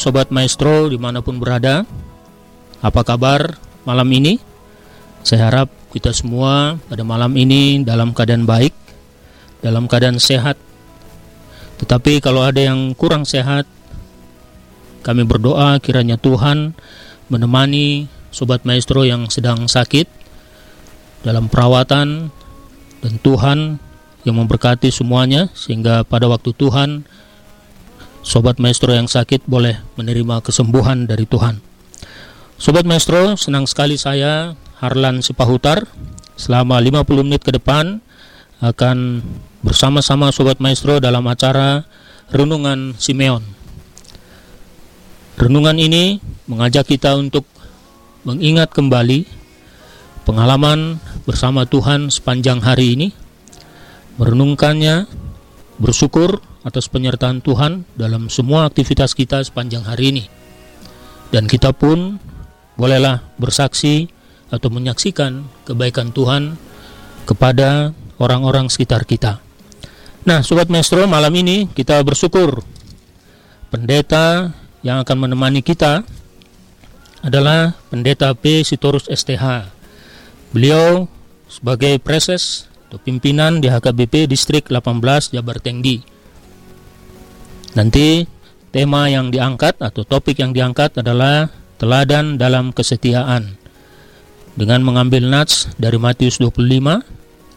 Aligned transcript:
Sobat 0.00 0.32
Maestro 0.32 0.88
di 0.88 0.96
mana 0.96 1.20
pun 1.20 1.36
berada 1.36 1.84
Apa 2.80 3.04
kabar 3.04 3.60
malam 3.84 4.08
ini? 4.16 4.40
Saya 5.20 5.52
harap 5.52 5.68
kita 5.92 6.16
semua 6.16 6.80
pada 6.88 7.04
malam 7.04 7.36
ini 7.36 7.84
dalam 7.84 8.16
keadaan 8.16 8.48
baik 8.48 8.72
Dalam 9.60 9.84
keadaan 9.84 10.16
sehat 10.16 10.56
Tetapi 11.84 12.24
kalau 12.24 12.40
ada 12.40 12.64
yang 12.64 12.96
kurang 12.96 13.28
sehat 13.28 13.68
Kami 15.04 15.28
berdoa 15.28 15.76
kiranya 15.84 16.16
Tuhan 16.16 16.72
menemani 17.28 18.08
Sobat 18.32 18.64
Maestro 18.64 19.04
yang 19.04 19.28
sedang 19.28 19.68
sakit 19.68 20.08
Dalam 21.28 21.52
perawatan 21.52 22.32
Dan 23.04 23.14
Tuhan 23.20 23.76
yang 24.24 24.36
memberkati 24.40 24.88
semuanya 24.88 25.52
Sehingga 25.52 26.08
pada 26.08 26.24
waktu 26.24 26.56
Tuhan 26.56 27.04
Sobat 28.20 28.60
Maestro 28.60 28.92
yang 28.92 29.08
sakit 29.08 29.48
boleh 29.48 29.80
menerima 29.96 30.44
kesembuhan 30.44 31.08
dari 31.08 31.24
Tuhan. 31.24 31.56
Sobat 32.60 32.84
Maestro, 32.84 33.40
senang 33.40 33.64
sekali 33.64 33.96
saya 33.96 34.52
Harlan 34.76 35.24
Sipahutar 35.24 35.88
selama 36.36 36.76
50 36.76 37.24
menit 37.24 37.40
ke 37.40 37.56
depan 37.56 38.04
akan 38.60 39.24
bersama-sama 39.64 40.28
Sobat 40.36 40.60
Maestro 40.60 41.00
dalam 41.00 41.24
acara 41.24 41.88
Renungan 42.28 42.92
Simeon. 43.00 43.40
Renungan 45.40 45.80
ini 45.80 46.20
mengajak 46.44 46.92
kita 46.92 47.16
untuk 47.16 47.48
mengingat 48.28 48.68
kembali 48.76 49.24
pengalaman 50.28 51.00
bersama 51.24 51.64
Tuhan 51.64 52.12
sepanjang 52.12 52.60
hari 52.60 53.00
ini, 53.00 53.08
merenungkannya, 54.20 55.08
bersyukur 55.80 56.44
atas 56.66 56.88
penyertaan 56.92 57.40
Tuhan 57.40 57.88
dalam 57.96 58.28
semua 58.28 58.68
aktivitas 58.68 59.16
kita 59.16 59.40
sepanjang 59.40 59.84
hari 59.84 60.12
ini. 60.12 60.24
Dan 61.30 61.46
kita 61.46 61.72
pun 61.72 62.18
bolehlah 62.74 63.22
bersaksi 63.38 64.10
atau 64.50 64.68
menyaksikan 64.68 65.46
kebaikan 65.64 66.10
Tuhan 66.10 66.58
kepada 67.24 67.94
orang-orang 68.18 68.66
sekitar 68.66 69.06
kita. 69.06 69.38
Nah, 70.26 70.44
Sobat 70.44 70.68
Maestro, 70.68 71.06
malam 71.08 71.32
ini 71.32 71.70
kita 71.70 71.96
bersyukur 72.04 72.60
pendeta 73.72 74.52
yang 74.84 75.00
akan 75.00 75.16
menemani 75.28 75.64
kita 75.64 76.04
adalah 77.20 77.76
Pendeta 77.92 78.32
P. 78.32 78.64
Sitorus 78.64 79.08
STH. 79.08 79.68
Beliau 80.50 81.06
sebagai 81.46 82.00
preses 82.00 82.66
atau 82.88 82.98
pimpinan 82.98 83.62
di 83.62 83.68
HKBP 83.70 84.26
Distrik 84.26 84.66
18 84.72 85.36
Jabar 85.36 85.62
Tengdi. 85.62 86.02
Nanti 87.70 88.26
tema 88.74 89.06
yang 89.06 89.30
diangkat 89.30 89.78
atau 89.78 90.02
topik 90.02 90.42
yang 90.42 90.50
diangkat 90.50 90.98
adalah 90.98 91.50
teladan 91.78 92.34
dalam 92.34 92.74
kesetiaan 92.74 93.54
dengan 94.58 94.82
mengambil 94.82 95.22
nats 95.30 95.70
dari 95.78 95.94
Matius 95.94 96.42
25 96.42 96.66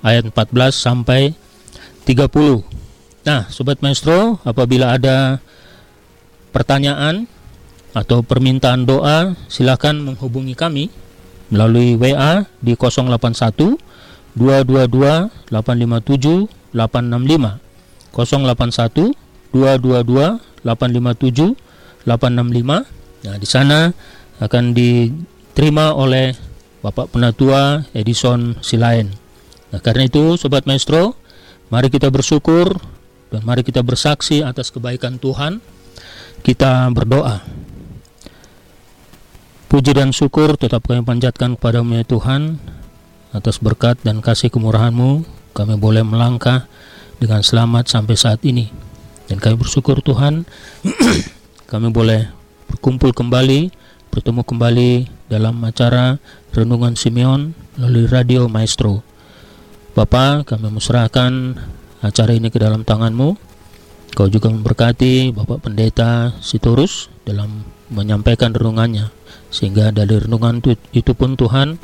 ayat 0.06 0.24
14 0.30 0.72
sampai 0.72 1.34
30. 2.06 2.62
Nah, 3.24 3.48
sobat 3.50 3.80
maestro, 3.82 4.38
apabila 4.46 5.00
ada 5.00 5.40
pertanyaan 6.54 7.26
atau 7.96 8.22
permintaan 8.22 8.86
doa, 8.86 9.34
silakan 9.50 10.04
menghubungi 10.04 10.54
kami 10.54 10.92
melalui 11.50 11.98
WA 11.98 12.46
di 12.62 12.78
081 12.78 13.80
222 14.38 15.30
857 15.50 16.50
865 16.74 17.58
081 18.14 19.14
222 19.54 20.66
857 20.66 21.56
865. 22.04 23.24
Nah, 23.24 23.36
di 23.40 23.48
sana 23.48 23.80
akan 24.44 24.76
diterima 24.76 25.96
oleh 25.96 26.36
Bapak 26.84 27.16
Penatua 27.16 27.88
Edison 27.96 28.60
Silain. 28.60 29.08
Nah, 29.72 29.80
karena 29.80 30.12
itu 30.12 30.36
sobat 30.36 30.68
maestro, 30.68 31.16
mari 31.72 31.88
kita 31.88 32.12
bersyukur 32.12 32.76
dan 33.32 33.42
mari 33.48 33.64
kita 33.64 33.80
bersaksi 33.80 34.44
atas 34.44 34.70
kebaikan 34.70 35.16
Tuhan. 35.16 35.64
Kita 36.44 36.92
berdoa. 36.92 37.40
Puji 39.72 39.96
dan 39.96 40.12
syukur 40.12 40.60
tetap 40.60 40.86
kami 40.86 41.02
panjatkan 41.08 41.56
kepadamu 41.56 41.98
ya 41.98 42.06
Tuhan 42.06 42.60
atas 43.34 43.58
berkat 43.58 43.98
dan 44.06 44.22
kasih 44.22 44.54
kemurahan-Mu 44.54 45.26
kami 45.56 45.80
boleh 45.80 46.06
melangkah 46.06 46.70
dengan 47.18 47.42
selamat 47.42 47.90
sampai 47.90 48.14
saat 48.20 48.44
ini. 48.46 48.93
Dan 49.32 49.40
kami 49.40 49.56
bersyukur 49.56 50.04
Tuhan 50.04 50.44
kami 51.72 51.88
boleh 51.90 52.28
berkumpul 52.70 53.16
kembali, 53.16 53.72
bertemu 54.12 54.42
kembali 54.44 54.92
dalam 55.32 55.58
acara 55.64 56.20
Renungan 56.54 56.94
Simeon 56.94 57.56
melalui 57.78 58.06
Radio 58.06 58.46
Maestro. 58.46 59.02
Bapak, 59.94 60.50
kami 60.50 60.74
menyerahkan 60.74 61.58
acara 62.02 62.32
ini 62.34 62.50
ke 62.50 62.58
dalam 62.58 62.82
tangan-Mu. 62.82 63.38
Kau 64.14 64.30
juga 64.30 64.50
memberkati 64.54 65.34
Bapak 65.34 65.66
Pendeta 65.66 66.38
Sitorus 66.42 67.10
dalam 67.26 67.66
menyampaikan 67.90 68.54
renungannya. 68.54 69.10
Sehingga 69.50 69.90
dari 69.90 70.18
renungan 70.22 70.62
itu, 70.62 70.78
itu 70.94 71.14
pun 71.18 71.34
Tuhan 71.38 71.78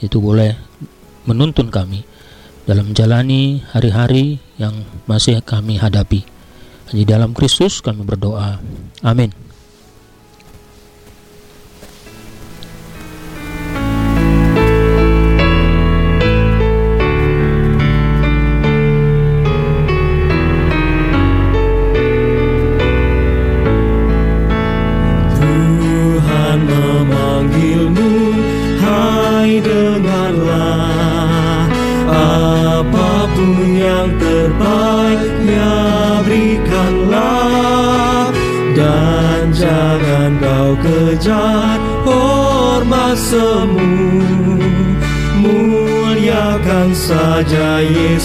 itu 0.00 0.20
boleh 0.20 0.56
menuntun 1.24 1.72
kami 1.72 2.04
dalam 2.64 2.92
menjalani 2.92 3.64
hari-hari 3.72 4.40
yang 4.56 4.84
masih 5.04 5.40
kami 5.44 5.76
hadapi. 5.76 6.33
Hanya 6.94 7.18
dalam 7.18 7.34
Kristus 7.34 7.82
kami 7.82 8.06
berdoa. 8.06 8.62
Amin. 9.02 9.43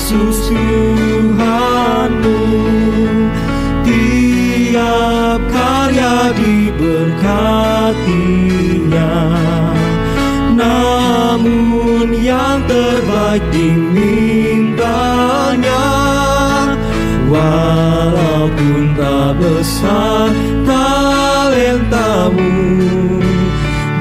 Yesus 0.09 0.49
Tuhanmu. 0.49 2.41
Tiap 3.85 5.37
karya 5.53 6.33
diberkatinya. 6.33 9.13
Namun 10.57 12.09
yang 12.25 12.65
terbaik 12.65 13.45
dimintanya. 13.53 15.85
Walaupun 17.29 18.97
tak 18.97 19.37
besar 19.37 20.33
talentamu 20.65 22.49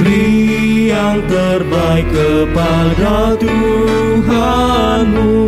Beri 0.00 0.88
yang 0.88 1.20
terbaik 1.28 2.08
kepada 2.08 3.36
Tuhanmu 3.36 5.47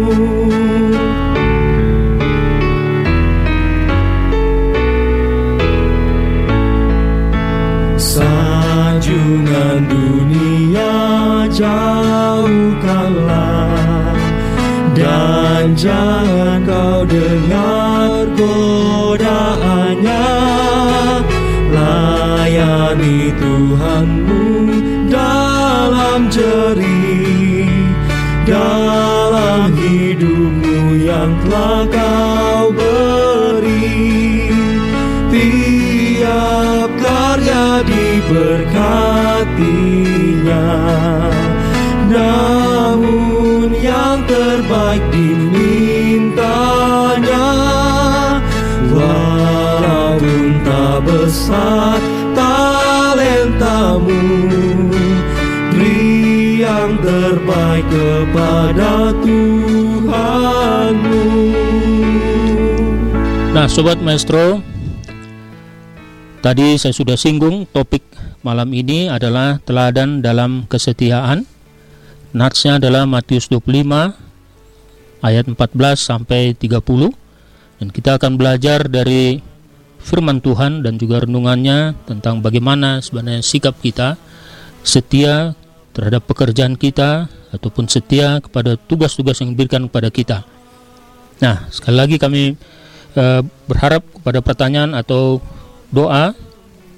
Dan 15.82 16.29
besar 51.50 51.98
talentamu 52.38 54.22
Beri 55.74 56.62
yang 56.62 56.94
terbaik 57.02 57.86
kepada 57.90 59.10
Tuhanmu 59.18 61.26
Nah, 63.50 63.66
sobat 63.66 63.98
maestro, 63.98 64.62
tadi 66.38 66.78
saya 66.78 66.94
sudah 66.94 67.18
singgung 67.18 67.66
topik 67.74 68.06
malam 68.46 68.70
ini 68.70 69.10
adalah 69.10 69.58
teladan 69.66 70.22
dalam 70.22 70.70
kesetiaan. 70.70 71.42
Natsnya 72.30 72.78
adalah 72.78 73.10
Matius 73.10 73.50
25 73.50 74.14
ayat 75.18 75.50
14 75.50 75.58
sampai 75.98 76.54
30 76.54 76.78
dan 77.82 77.90
kita 77.90 78.22
akan 78.22 78.38
belajar 78.38 78.86
dari 78.86 79.42
firman 80.00 80.40
Tuhan 80.40 80.82
dan 80.82 80.96
juga 80.96 81.22
renungannya 81.22 81.94
tentang 82.08 82.40
bagaimana 82.40 83.04
sebenarnya 83.04 83.44
sikap 83.44 83.78
kita 83.78 84.16
setia 84.80 85.52
terhadap 85.92 86.24
pekerjaan 86.24 86.74
kita 86.74 87.28
ataupun 87.52 87.90
setia 87.90 88.40
kepada 88.40 88.78
tugas-tugas 88.78 89.42
yang 89.42 89.52
diberikan 89.52 89.90
kepada 89.90 90.08
kita. 90.08 90.38
Nah, 91.42 91.68
sekali 91.68 91.96
lagi 91.96 92.16
kami 92.16 92.54
eh, 93.16 93.42
berharap 93.68 94.04
kepada 94.20 94.38
pertanyaan 94.40 94.96
atau 94.96 95.42
doa 95.90 96.32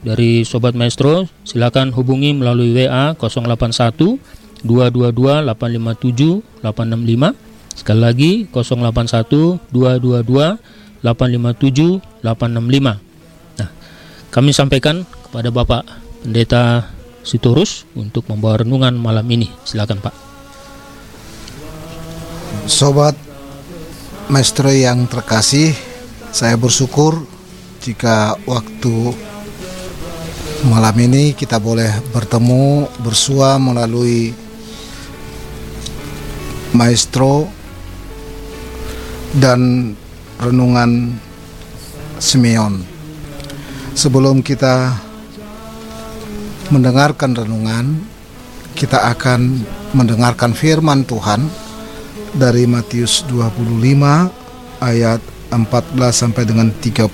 dari 0.03 0.43
sobat 0.43 0.75
maestro 0.75 1.31
silakan 1.47 1.95
hubungi 1.95 2.35
melalui 2.35 2.75
WA 2.75 3.15
081 3.15 4.19
222 4.67 5.47
857 5.47 6.63
865 6.63 7.79
sekali 7.79 8.01
lagi 8.03 8.33
081 8.51 9.63
222 9.71 10.82
857 11.03 12.23
865 12.23 13.59
nah 13.59 13.69
kami 14.33 14.51
sampaikan 14.57 15.05
kepada 15.29 15.53
Bapak 15.53 15.83
Pendeta 16.23 16.87
Sitorus 17.23 17.87
untuk 17.95 18.27
membawa 18.27 18.67
renungan 18.67 18.95
malam 18.99 19.23
ini. 19.31 19.47
Silakan 19.63 20.03
Pak. 20.03 20.15
Sobat 22.67 23.15
Maestro 24.27 24.71
yang 24.71 25.07
terkasih, 25.07 25.75
saya 26.31 26.59
bersyukur 26.59 27.27
jika 27.83 28.39
waktu 28.47 29.15
malam 30.67 30.95
ini 31.03 31.35
kita 31.35 31.59
boleh 31.59 31.91
bertemu 32.15 32.87
bersua 33.03 33.59
melalui 33.59 34.31
Maestro 36.71 37.51
dan 39.39 39.93
renungan 40.43 41.15
Simeon. 42.19 42.83
Sebelum 43.95 44.43
kita 44.43 44.99
mendengarkan 46.75 47.37
renungan, 47.39 48.03
kita 48.75 49.11
akan 49.15 49.63
mendengarkan 49.95 50.57
firman 50.57 51.07
Tuhan 51.07 51.47
dari 52.35 52.65
Matius 52.65 53.23
25 53.29 54.83
ayat 54.83 55.21
14 55.53 55.61
sampai 56.11 56.43
dengan 56.49 56.73
30 56.81 57.13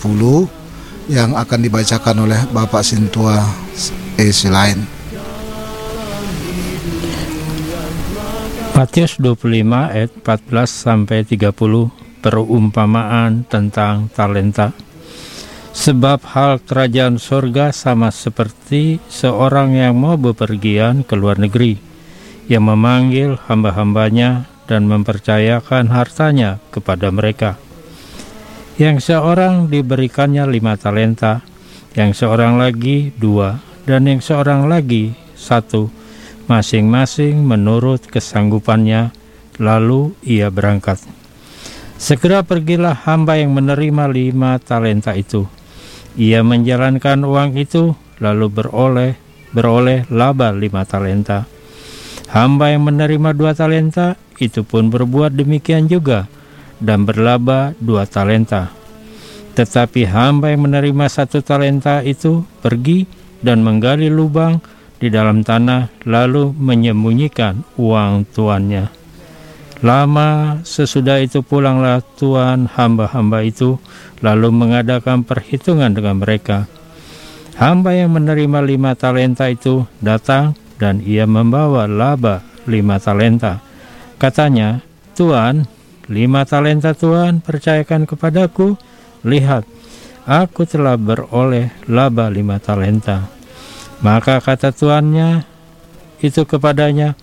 yang 1.11 1.35
akan 1.35 1.61
dibacakan 1.61 2.29
oleh 2.29 2.41
Bapak 2.55 2.87
Sintua 2.87 3.43
E. 4.15 4.31
Silain. 4.31 4.79
Matius 8.79 9.19
25 9.19 9.67
ayat 9.91 10.11
14 10.23 10.71
sampai 10.71 11.27
30 11.27 12.08
perumpamaan 12.19 13.47
tentang 13.47 14.11
talenta. 14.13 14.75
Sebab 15.75 16.27
hal 16.35 16.59
kerajaan 16.59 17.23
sorga 17.23 17.71
sama 17.71 18.11
seperti 18.11 18.99
seorang 19.07 19.79
yang 19.79 19.95
mau 19.95 20.19
bepergian 20.19 21.07
ke 21.07 21.15
luar 21.15 21.39
negeri, 21.39 21.79
yang 22.51 22.67
memanggil 22.67 23.39
hamba-hambanya 23.47 24.51
dan 24.67 24.91
mempercayakan 24.91 25.89
hartanya 25.95 26.59
kepada 26.75 27.15
mereka. 27.15 27.57
Yang 28.75 29.11
seorang 29.11 29.71
diberikannya 29.71 30.51
lima 30.51 30.75
talenta, 30.75 31.47
yang 31.95 32.11
seorang 32.11 32.59
lagi 32.59 33.15
dua, 33.15 33.63
dan 33.87 34.07
yang 34.07 34.21
seorang 34.21 34.67
lagi 34.67 35.15
satu, 35.39 35.91
masing-masing 36.51 37.43
menurut 37.43 38.03
kesanggupannya, 38.07 39.11
lalu 39.63 40.15
ia 40.23 40.51
berangkat. 40.51 41.18
Segera 41.99 42.47
pergilah 42.47 42.95
hamba 42.95 43.35
yang 43.35 43.59
menerima 43.59 44.07
lima 44.07 44.63
talenta 44.63 45.19
itu. 45.19 45.51
Ia 46.15 46.47
menjalankan 46.47 47.27
uang 47.27 47.59
itu, 47.59 47.99
lalu 48.23 48.47
beroleh 48.47 49.13
beroleh 49.53 50.07
laba 50.13 50.55
lima 50.55 50.87
talenta. 50.87 51.49
Hamba 52.29 52.71
yang 52.71 52.87
menerima 52.87 53.33
dua 53.33 53.57
talenta 53.57 54.15
itu 54.39 54.63
pun 54.63 54.93
berbuat 54.93 55.35
demikian 55.35 55.89
juga 55.89 56.29
dan 56.79 57.03
berlaba 57.09 57.75
dua 57.81 58.05
talenta. 58.05 58.71
Tetapi 59.59 60.07
hamba 60.07 60.55
yang 60.55 60.71
menerima 60.71 61.11
satu 61.11 61.43
talenta 61.43 62.05
itu 62.05 62.47
pergi 62.63 63.09
dan 63.43 63.65
menggali 63.67 64.07
lubang 64.07 64.63
di 65.03 65.11
dalam 65.11 65.43
tanah 65.43 66.07
lalu 66.07 66.55
menyembunyikan 66.55 67.67
uang 67.75 68.29
tuannya. 68.31 68.98
Lama 69.79 70.59
sesudah 70.67 71.23
itu 71.23 71.47
pulanglah 71.47 72.03
tuan 72.19 72.67
hamba-hamba 72.67 73.47
itu 73.47 73.79
lalu 74.19 74.51
mengadakan 74.51 75.23
perhitungan 75.23 75.95
dengan 75.95 76.19
mereka. 76.19 76.67
Hamba 77.55 77.95
yang 77.95 78.15
menerima 78.15 78.59
lima 78.63 78.99
talenta 78.99 79.47
itu 79.47 79.87
datang 80.03 80.59
dan 80.79 80.99
ia 81.03 81.27
membawa 81.27 81.87
laba 81.87 82.43
lima 82.67 82.99
talenta. 82.99 83.63
Katanya, 84.19 84.83
Tuan, 85.15 85.67
lima 86.11 86.43
talenta 86.47 86.95
Tuhan 86.95 87.43
percayakan 87.43 88.07
kepadaku. 88.07 88.79
Lihat, 89.27 89.67
aku 90.27 90.67
telah 90.67 90.95
beroleh 90.95 91.71
laba 91.91 92.31
lima 92.31 92.63
talenta. 92.63 93.27
Maka 93.99 94.39
kata 94.39 94.71
tuannya 94.71 95.43
itu 96.23 96.47
kepadanya, 96.47 97.19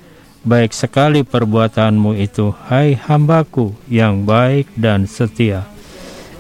Baik 0.46 0.78
sekali 0.78 1.26
perbuatanmu 1.26 2.14
itu, 2.22 2.54
hai 2.70 2.94
hambaku 2.94 3.74
yang 3.90 4.30
baik 4.30 4.70
dan 4.78 5.10
setia. 5.10 5.66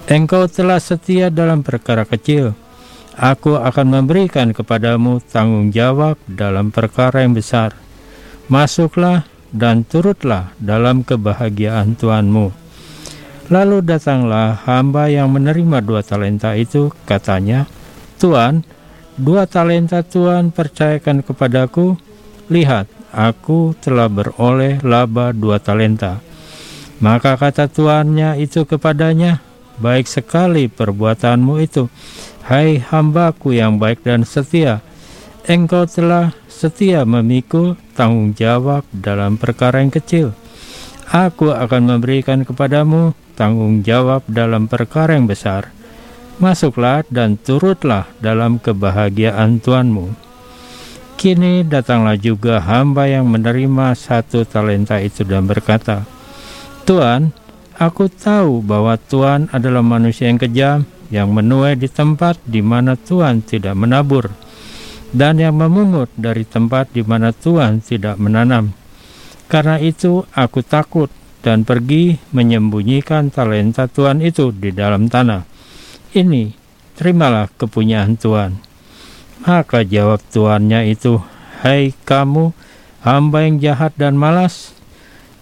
Engkau 0.05 0.45
telah 0.45 0.77
setia 0.77 1.33
dalam 1.33 1.65
perkara 1.65 2.05
kecil. 2.05 2.53
Aku 3.17 3.57
akan 3.57 3.97
memberikan 3.97 4.53
kepadamu 4.53 5.25
tanggung 5.25 5.73
jawab 5.73 6.21
dalam 6.29 6.69
perkara 6.69 7.25
yang 7.25 7.33
besar. 7.33 7.73
Masuklah 8.45 9.25
dan 9.49 9.81
turutlah 9.81 10.53
dalam 10.61 11.01
kebahagiaan 11.01 11.97
Tuhanmu. 11.97 12.53
Lalu 13.49 13.81
datanglah 13.81 14.61
hamba 14.69 15.09
yang 15.09 15.33
menerima 15.33 15.81
dua 15.81 16.05
talenta 16.05 16.53
itu, 16.53 16.93
katanya, 17.09 17.65
Tuhan, 18.21 18.61
dua 19.17 19.49
talenta 19.49 20.05
Tuhan 20.05 20.53
percayakan 20.53 21.25
kepadaku, 21.25 21.97
lihat, 22.53 22.85
aku 23.15 23.71
telah 23.79 24.11
beroleh 24.11 24.83
laba 24.83 25.31
dua 25.31 25.63
talenta. 25.63 26.19
Maka 26.99 27.39
kata 27.39 27.71
tuannya 27.71 28.35
itu 28.43 28.67
kepadanya, 28.67 29.39
baik 29.79 30.07
sekali 30.07 30.67
perbuatanmu 30.67 31.63
itu, 31.63 31.87
hai 32.51 32.83
hambaku 32.83 33.55
yang 33.55 33.79
baik 33.79 34.03
dan 34.03 34.27
setia. 34.27 34.83
Engkau 35.47 35.87
telah 35.87 36.35
setia 36.51 37.07
memikul 37.07 37.79
tanggung 37.95 38.35
jawab 38.35 38.83
dalam 38.91 39.39
perkara 39.39 39.79
yang 39.79 39.93
kecil. 39.93 40.35
Aku 41.11 41.53
akan 41.53 41.95
memberikan 41.95 42.41
kepadamu 42.41 43.13
tanggung 43.37 43.85
jawab 43.85 44.25
dalam 44.25 44.65
perkara 44.65 45.13
yang 45.13 45.29
besar. 45.29 45.69
Masuklah 46.41 47.05
dan 47.07 47.37
turutlah 47.37 48.09
dalam 48.19 48.57
kebahagiaan 48.57 49.61
Tuanmu. 49.61 50.24
Kini 51.15 51.63
datanglah 51.63 52.19
juga 52.19 52.59
hamba 52.59 53.07
yang 53.07 53.25
menerima 53.31 53.95
satu 53.95 54.43
talenta 54.43 54.99
itu 54.99 55.23
dan 55.23 55.47
berkata, 55.47 56.03
Tuhan, 56.83 57.31
aku 57.79 58.11
tahu 58.11 58.59
bahwa 58.59 58.99
Tuhan 58.99 59.47
adalah 59.55 59.79
manusia 59.79 60.27
yang 60.27 60.37
kejam, 60.37 60.83
yang 61.07 61.31
menuai 61.31 61.79
di 61.79 61.87
tempat 61.87 62.35
di 62.43 62.59
mana 62.59 62.99
Tuhan 62.99 63.41
tidak 63.47 63.79
menabur, 63.79 64.27
dan 65.15 65.39
yang 65.39 65.55
memungut 65.55 66.11
dari 66.19 66.43
tempat 66.43 66.91
di 66.91 67.01
mana 67.01 67.31
Tuhan 67.31 67.79
tidak 67.79 68.19
menanam. 68.19 68.75
Karena 69.47 69.79
itu 69.79 70.27
aku 70.35 70.67
takut 70.67 71.07
dan 71.39 71.63
pergi 71.63 72.19
menyembunyikan 72.35 73.31
talenta 73.31 73.87
Tuhan 73.87 74.19
itu 74.19 74.51
di 74.51 74.75
dalam 74.75 75.07
tanah. 75.07 75.47
Ini, 76.11 76.51
terimalah 76.99 77.47
kepunyaan 77.55 78.19
Tuhan. 78.19 78.74
Maka 79.43 79.83
jawab 79.83 80.23
tuannya 80.31 80.87
itu, 80.87 81.19
Hai 81.59 81.91
kamu, 82.07 82.55
hamba 83.03 83.43
yang 83.43 83.59
jahat 83.59 83.91
dan 83.99 84.15
malas, 84.15 84.75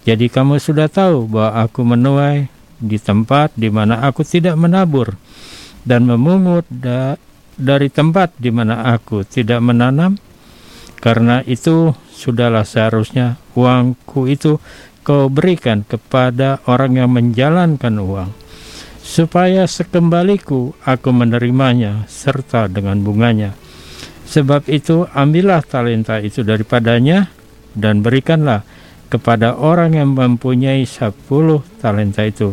jadi 0.04 0.28
kamu 0.28 0.60
sudah 0.60 0.92
tahu 0.92 1.24
bahwa 1.24 1.64
aku 1.64 1.80
menuai 1.80 2.52
di 2.76 3.00
tempat 3.00 3.56
di 3.56 3.72
mana 3.72 4.04
aku 4.04 4.20
tidak 4.20 4.52
menabur 4.60 5.16
dan 5.88 6.04
memungut 6.04 6.68
da 6.68 7.16
dari 7.56 7.88
tempat 7.88 8.36
di 8.36 8.52
mana 8.52 8.84
aku 8.92 9.24
tidak 9.24 9.64
menanam. 9.64 10.20
Karena 11.00 11.44
itu 11.44 11.92
sudahlah 12.12 12.64
seharusnya 12.64 13.36
uangku 13.56 14.28
itu 14.28 14.56
kau 15.04 15.28
berikan 15.28 15.84
kepada 15.84 16.64
orang 16.64 16.96
yang 16.96 17.12
menjalankan 17.12 18.00
uang 18.00 18.32
supaya 19.04 19.68
sekembaliku 19.68 20.72
aku 20.80 21.12
menerimanya 21.12 22.08
serta 22.08 22.72
dengan 22.72 23.04
bunganya. 23.04 23.52
Sebab 24.34 24.66
itu 24.66 25.06
ambillah 25.14 25.62
talenta 25.62 26.18
itu 26.18 26.42
daripadanya 26.42 27.30
dan 27.70 28.02
berikanlah 28.02 28.66
kepada 29.06 29.54
orang 29.54 29.94
yang 29.94 30.10
mempunyai 30.10 30.82
sepuluh 30.90 31.62
talenta 31.78 32.26
itu. 32.26 32.50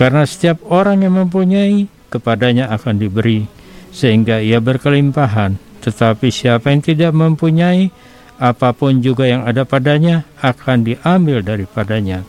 Karena 0.00 0.24
setiap 0.24 0.64
orang 0.64 1.04
yang 1.04 1.20
mempunyai 1.20 1.92
kepadanya 2.08 2.72
akan 2.72 3.04
diberi 3.04 3.44
sehingga 3.92 4.40
ia 4.40 4.64
berkelimpahan. 4.64 5.60
Tetapi 5.84 6.32
siapa 6.32 6.72
yang 6.72 6.80
tidak 6.80 7.12
mempunyai 7.12 7.92
apa 8.40 8.72
pun 8.72 9.04
juga 9.04 9.28
yang 9.28 9.44
ada 9.44 9.68
padanya 9.68 10.24
akan 10.40 10.88
diambil 10.88 11.44
daripadanya. 11.44 12.24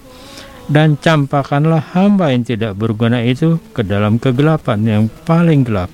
Dan 0.68 1.00
campakkanlah 1.00 1.96
hamba 1.96 2.36
yang 2.36 2.44
tidak 2.44 2.76
berguna 2.76 3.24
itu 3.24 3.56
ke 3.72 3.88
dalam 3.88 4.20
kegelapan 4.20 4.84
yang 4.84 5.04
paling 5.24 5.64
gelap 5.64 5.88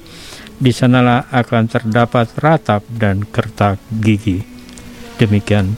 di 0.55 0.71
sanalah 0.71 1.27
akan 1.31 1.63
terdapat 1.67 2.31
ratap 2.39 2.83
dan 2.87 3.27
kertak 3.27 3.79
gigi. 3.99 4.39
Demikian. 5.19 5.75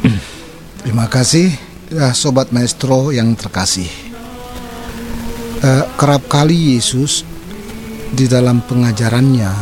Terima 0.80 1.08
kasih 1.08 1.52
ya, 1.92 2.12
sobat 2.16 2.52
maestro 2.52 3.12
yang 3.12 3.36
terkasih. 3.36 3.88
Eh, 5.60 5.84
kerap 6.00 6.24
kali 6.24 6.76
Yesus 6.76 7.20
di 8.16 8.24
dalam 8.24 8.64
pengajarannya 8.64 9.52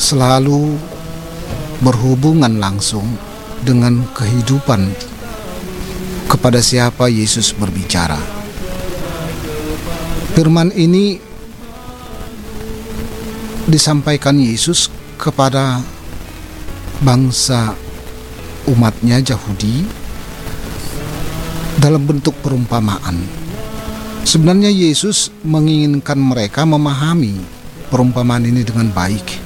selalu 0.00 0.76
berhubungan 1.84 2.56
langsung 2.56 3.04
dengan 3.60 4.00
kehidupan 4.16 4.88
kepada 6.26 6.64
siapa 6.64 7.12
Yesus 7.12 7.52
berbicara. 7.52 8.18
Firman 10.32 10.72
ini 10.72 11.25
disampaikan 13.66 14.38
Yesus 14.38 14.86
kepada 15.18 15.82
bangsa 17.02 17.74
umatnya 18.70 19.18
Yahudi 19.18 19.82
dalam 21.82 22.06
bentuk 22.06 22.38
perumpamaan. 22.46 23.18
Sebenarnya 24.22 24.70
Yesus 24.70 25.34
menginginkan 25.42 26.18
mereka 26.18 26.62
memahami 26.62 27.38
perumpamaan 27.90 28.46
ini 28.46 28.62
dengan 28.62 28.90
baik. 28.90 29.38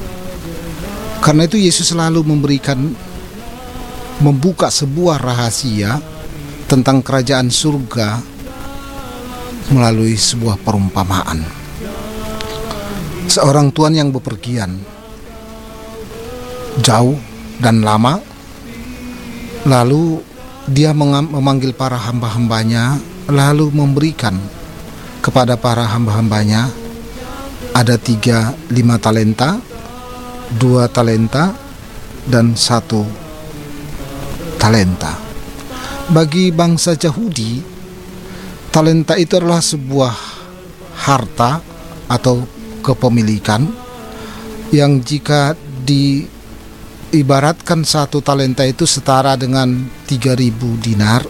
Karena 1.21 1.45
itu 1.45 1.61
Yesus 1.61 1.93
selalu 1.93 2.25
memberikan 2.25 2.81
membuka 4.21 4.73
sebuah 4.73 5.21
rahasia 5.21 6.01
tentang 6.69 7.05
kerajaan 7.05 7.53
surga 7.53 8.21
melalui 9.73 10.17
sebuah 10.17 10.61
perumpamaan 10.65 11.60
seorang 13.31 13.71
tuan 13.71 13.95
yang 13.95 14.11
bepergian. 14.11 14.75
Jauh 16.83 17.15
dan 17.63 17.87
lama. 17.87 18.19
Lalu 19.71 20.19
dia 20.67 20.91
memanggil 20.91 21.71
para 21.77 21.95
hamba-hambanya 21.95 22.99
lalu 23.31 23.71
memberikan 23.71 24.35
kepada 25.23 25.55
para 25.55 25.87
hamba-hambanya 25.87 26.73
ada 27.77 27.95
tiga 28.01 28.57
lima 28.73 28.97
talenta 28.97 29.61
dua 30.57 30.91
talenta 30.91 31.55
dan 32.27 32.57
satu 32.57 33.05
talenta. 34.57 35.15
Bagi 36.11 36.51
bangsa 36.51 36.99
Yahudi 36.99 37.63
talenta 38.73 39.15
itu 39.21 39.39
adalah 39.39 39.63
sebuah 39.63 40.15
harta 41.05 41.63
atau 42.11 42.60
kepemilikan 42.81 43.69
yang 44.71 45.03
jika 45.03 45.55
diibaratkan 45.85 47.83
satu 47.83 48.23
talenta 48.23 48.65
itu 48.65 48.87
setara 48.87 49.35
dengan 49.35 49.87
3000 50.07 50.51
dinar 50.81 51.23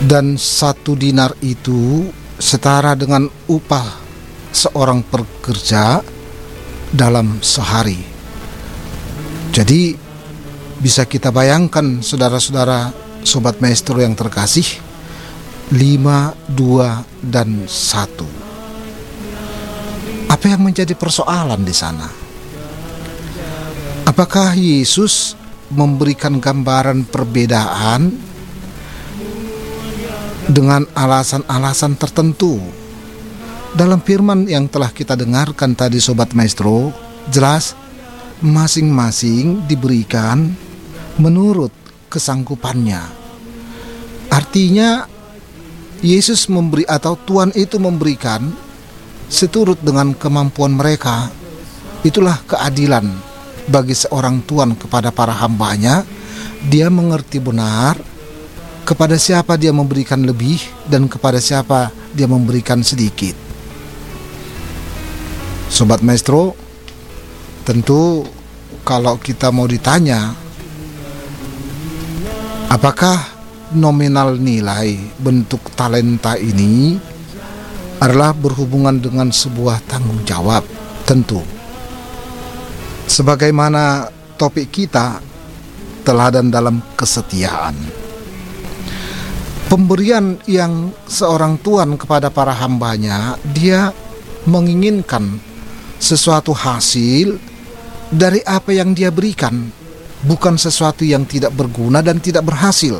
dan 0.00 0.34
satu 0.40 0.96
dinar 0.96 1.36
itu 1.44 2.08
setara 2.40 2.96
dengan 2.96 3.28
upah 3.46 4.00
seorang 4.50 5.04
pekerja 5.06 6.02
dalam 6.90 7.38
sehari. 7.44 8.00
Jadi 9.52 9.94
bisa 10.80 11.04
kita 11.04 11.28
bayangkan 11.30 12.00
saudara-saudara 12.00 12.90
sobat 13.22 13.60
maestro 13.60 14.00
yang 14.00 14.16
terkasih 14.16 14.80
5, 15.70 16.56
2, 16.56 17.30
dan 17.30 17.68
1 17.68 18.49
apa 20.40 20.56
yang 20.56 20.64
menjadi 20.64 20.96
persoalan 20.96 21.60
di 21.60 21.76
sana? 21.76 22.08
Apakah 24.08 24.56
Yesus 24.56 25.36
memberikan 25.68 26.40
gambaran 26.40 27.04
perbedaan 27.12 28.16
dengan 30.48 30.88
alasan-alasan 30.96 32.00
tertentu. 32.00 32.56
Dalam 33.76 34.00
firman 34.00 34.48
yang 34.48 34.64
telah 34.66 34.88
kita 34.88 35.12
dengarkan 35.12 35.76
tadi 35.76 36.00
Sobat 36.00 36.32
Maestro, 36.32 36.90
jelas 37.28 37.78
masing-masing 38.40 39.68
diberikan 39.68 40.50
menurut 41.20 41.70
kesanggupannya. 42.08 43.04
Artinya 44.32 45.04
Yesus 46.00 46.48
memberi 46.48 46.88
atau 46.88 47.14
Tuhan 47.28 47.52
itu 47.52 47.76
memberikan 47.76 48.69
seturut 49.30 49.78
dengan 49.78 50.12
kemampuan 50.12 50.74
mereka. 50.74 51.30
Itulah 52.02 52.42
keadilan 52.44 53.06
bagi 53.70 53.94
seorang 53.94 54.42
Tuhan 54.42 54.74
kepada 54.74 55.14
para 55.14 55.32
hambanya. 55.32 56.02
Dia 56.66 56.92
mengerti 56.92 57.40
benar 57.40 57.96
kepada 58.84 59.16
siapa 59.16 59.54
dia 59.54 59.70
memberikan 59.70 60.20
lebih 60.20 60.60
dan 60.90 61.06
kepada 61.06 61.38
siapa 61.38 61.94
dia 62.12 62.26
memberikan 62.26 62.82
sedikit. 62.82 63.38
Sobat 65.70 66.02
Maestro, 66.02 66.58
tentu 67.62 68.26
kalau 68.82 69.16
kita 69.22 69.54
mau 69.54 69.70
ditanya 69.70 70.34
apakah 72.66 73.16
nominal 73.70 74.34
nilai 74.34 74.98
bentuk 75.22 75.62
talenta 75.78 76.34
ini 76.34 76.98
adalah 78.00 78.32
berhubungan 78.32 78.96
dengan 78.98 79.28
sebuah 79.28 79.84
tanggung 79.84 80.24
jawab, 80.24 80.64
tentu. 81.04 81.44
Sebagaimana 83.06 84.08
topik 84.40 84.72
kita 84.72 85.20
teladan 86.02 86.48
dalam 86.48 86.80
kesetiaan 86.96 88.00
pemberian 89.70 90.34
yang 90.50 90.90
seorang 91.06 91.62
tuan 91.62 91.94
kepada 91.94 92.26
para 92.26 92.50
hambanya, 92.58 93.38
dia 93.54 93.94
menginginkan 94.50 95.38
sesuatu 96.02 96.50
hasil 96.50 97.38
dari 98.10 98.42
apa 98.42 98.74
yang 98.74 98.90
dia 98.98 99.14
berikan, 99.14 99.70
bukan 100.26 100.58
sesuatu 100.58 101.06
yang 101.06 101.22
tidak 101.22 101.54
berguna 101.54 102.02
dan 102.02 102.18
tidak 102.18 102.50
berhasil. 102.50 102.98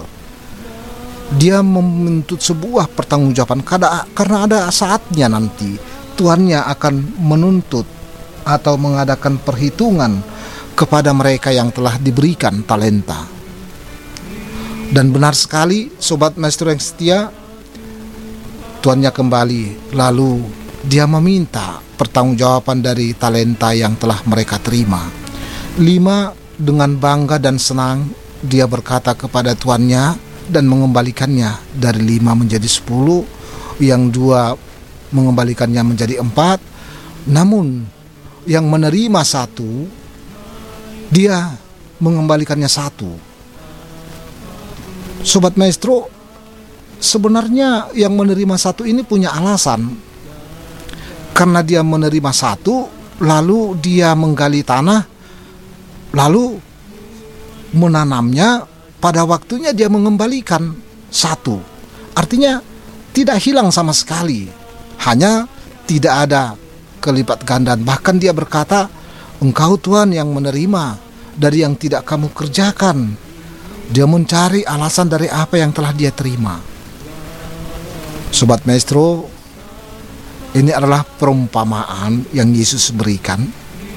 Dia 1.30 1.62
menuntut 1.62 2.42
sebuah 2.42 2.90
pertanggungjawaban 2.90 3.62
karena 4.14 4.38
ada 4.50 4.60
saatnya 4.74 5.30
nanti 5.30 5.78
tuannya 6.18 6.58
akan 6.58 6.94
menuntut 7.22 7.86
atau 8.42 8.74
mengadakan 8.74 9.38
perhitungan 9.38 10.18
kepada 10.74 11.14
mereka 11.14 11.54
yang 11.54 11.70
telah 11.70 11.94
diberikan 12.02 12.66
talenta. 12.66 13.30
Dan 14.90 15.14
benar 15.14 15.38
sekali 15.38 15.86
sobat 16.02 16.34
maestro 16.34 16.66
yang 16.74 16.82
setia 16.82 17.30
Tuannya 18.80 19.12
kembali 19.12 19.92
lalu 19.92 20.40
dia 20.88 21.04
meminta 21.04 21.84
pertanggungjawaban 22.00 22.80
dari 22.80 23.12
talenta 23.12 23.76
yang 23.76 23.92
telah 24.00 24.24
mereka 24.24 24.56
terima. 24.56 25.04
Lima 25.76 26.32
dengan 26.56 26.96
bangga 26.96 27.36
dan 27.36 27.60
senang 27.60 28.08
dia 28.40 28.64
berkata 28.64 29.12
kepada 29.12 29.52
tuannya 29.52 30.29
dan 30.50 30.66
mengembalikannya 30.66 31.78
dari 31.78 32.02
lima 32.02 32.34
menjadi 32.34 32.66
sepuluh, 32.66 33.22
yang 33.78 34.10
dua 34.10 34.58
mengembalikannya 35.14 35.82
menjadi 35.86 36.18
empat. 36.18 36.58
Namun 37.30 37.86
yang 38.44 38.66
menerima 38.66 39.22
satu 39.22 39.86
dia 41.12 41.54
mengembalikannya 42.00 42.68
satu 42.68 43.30
Sobat 45.20 45.52
Maestro, 45.60 46.08
sebenarnya 46.96 47.92
yang 47.92 48.16
menerima 48.16 48.56
satu 48.56 48.88
ini 48.88 49.04
punya 49.04 49.36
alasan. 49.36 50.00
Karena 51.36 51.60
dia 51.60 51.84
menerima 51.84 52.32
satu, 52.32 52.88
lalu 53.20 53.76
dia 53.84 54.16
menggali 54.16 54.64
tanah, 54.64 55.04
lalu 56.16 56.56
menanamnya, 57.76 58.64
pada 59.00 59.24
waktunya 59.24 59.72
dia 59.72 59.88
mengembalikan 59.88 60.76
satu. 61.08 61.58
Artinya 62.14 62.60
tidak 63.10 63.40
hilang 63.42 63.72
sama 63.72 63.96
sekali, 63.96 64.46
hanya 65.08 65.48
tidak 65.88 66.28
ada 66.28 66.54
kelipat 67.00 67.42
gandaan. 67.42 67.82
Bahkan 67.82 68.20
dia 68.20 68.30
berkata, 68.30 68.86
engkau 69.40 69.80
Tuhan 69.80 70.12
yang 70.12 70.30
menerima 70.30 71.00
dari 71.34 71.64
yang 71.64 71.74
tidak 71.74 72.04
kamu 72.04 72.30
kerjakan 72.36 73.16
dia 73.90 74.06
mencari 74.06 74.62
alasan 74.62 75.10
dari 75.10 75.26
apa 75.26 75.58
yang 75.58 75.74
telah 75.74 75.90
dia 75.90 76.14
terima. 76.14 76.62
Sobat 78.30 78.62
Maestro, 78.62 79.26
ini 80.54 80.70
adalah 80.70 81.02
perumpamaan 81.02 82.30
yang 82.30 82.54
Yesus 82.54 82.94
berikan 82.94 83.42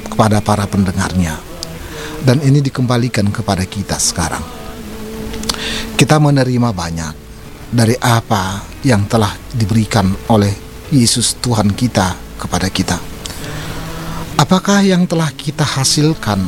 kepada 0.10 0.42
para 0.42 0.66
pendengarnya. 0.66 1.38
Dan 2.26 2.42
ini 2.42 2.64
dikembalikan 2.66 3.30
kepada 3.30 3.62
kita 3.70 4.02
sekarang. 4.02 4.63
Kita 5.94 6.20
menerima 6.20 6.70
banyak 6.74 7.14
dari 7.72 7.96
apa 7.98 8.62
yang 8.84 9.08
telah 9.08 9.32
diberikan 9.54 10.12
oleh 10.30 10.54
Yesus 10.92 11.40
Tuhan 11.40 11.74
kita 11.74 12.38
kepada 12.38 12.68
kita. 12.68 12.98
Apakah 14.38 14.84
yang 14.84 15.08
telah 15.08 15.32
kita 15.32 15.64
hasilkan 15.64 16.42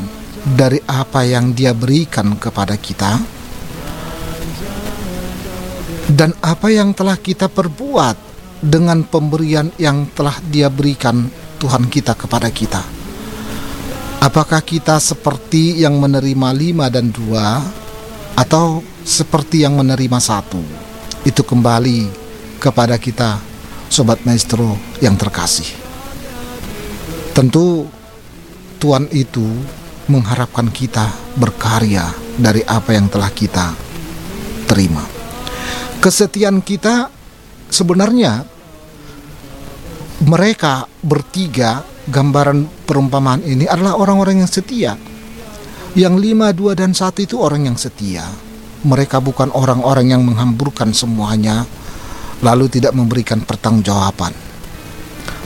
dari 0.44 0.82
apa 0.86 1.24
yang 1.24 1.56
Dia 1.56 1.72
berikan 1.72 2.36
kepada 2.36 2.76
kita? 2.76 3.36
dan 6.12 6.38
apa 6.46 6.70
yang 6.70 6.94
telah 6.94 7.18
kita 7.18 7.50
perbuat 7.50 8.18
dengan 8.62 9.02
pemberian 9.06 9.74
yang 9.82 10.06
telah 10.14 10.38
Dia 10.46 10.70
berikan 10.70 11.26
Tuhan 11.58 11.90
kita 11.90 12.14
kepada 12.14 12.50
kita. 12.54 12.82
Apakah 14.22 14.62
kita 14.62 14.98
seperti 14.98 15.82
yang 15.82 15.98
menerima 16.02 16.50
lima 16.54 16.90
dan 16.90 17.14
dua 17.14 17.62
atau 18.36 18.84
seperti 19.02 19.64
yang 19.64 19.80
menerima 19.80 20.20
satu? 20.20 20.62
Itu 21.26 21.42
kembali 21.42 22.12
kepada 22.62 23.00
kita, 23.02 23.42
sobat 23.90 24.22
maestro 24.28 24.78
yang 25.02 25.18
terkasih. 25.18 25.68
Tentu 27.34 27.90
Tuhan 28.78 29.10
itu 29.12 29.44
mengharapkan 30.12 30.70
kita 30.70 31.10
berkarya 31.40 32.14
dari 32.38 32.62
apa 32.62 32.94
yang 32.94 33.10
telah 33.10 33.32
kita 33.34 33.74
terima 34.70 35.16
kesetiaan 36.06 36.62
kita 36.62 37.10
sebenarnya 37.66 38.46
mereka 40.22 40.86
bertiga 41.02 41.82
gambaran 42.06 42.86
perumpamaan 42.86 43.42
ini 43.42 43.66
adalah 43.66 43.98
orang-orang 43.98 44.46
yang 44.46 44.52
setia. 44.52 44.94
Yang 45.96 46.16
lima, 46.20 46.52
dua, 46.52 46.76
dan 46.76 46.92
satu 46.92 47.24
itu 47.24 47.40
orang 47.40 47.72
yang 47.72 47.78
setia. 47.80 48.28
Mereka 48.86 49.24
bukan 49.24 49.50
orang-orang 49.56 50.14
yang 50.14 50.22
menghamburkan 50.22 50.94
semuanya 50.94 51.66
lalu 52.44 52.68
tidak 52.68 52.92
memberikan 52.92 53.42
pertanggungjawaban. 53.42 54.36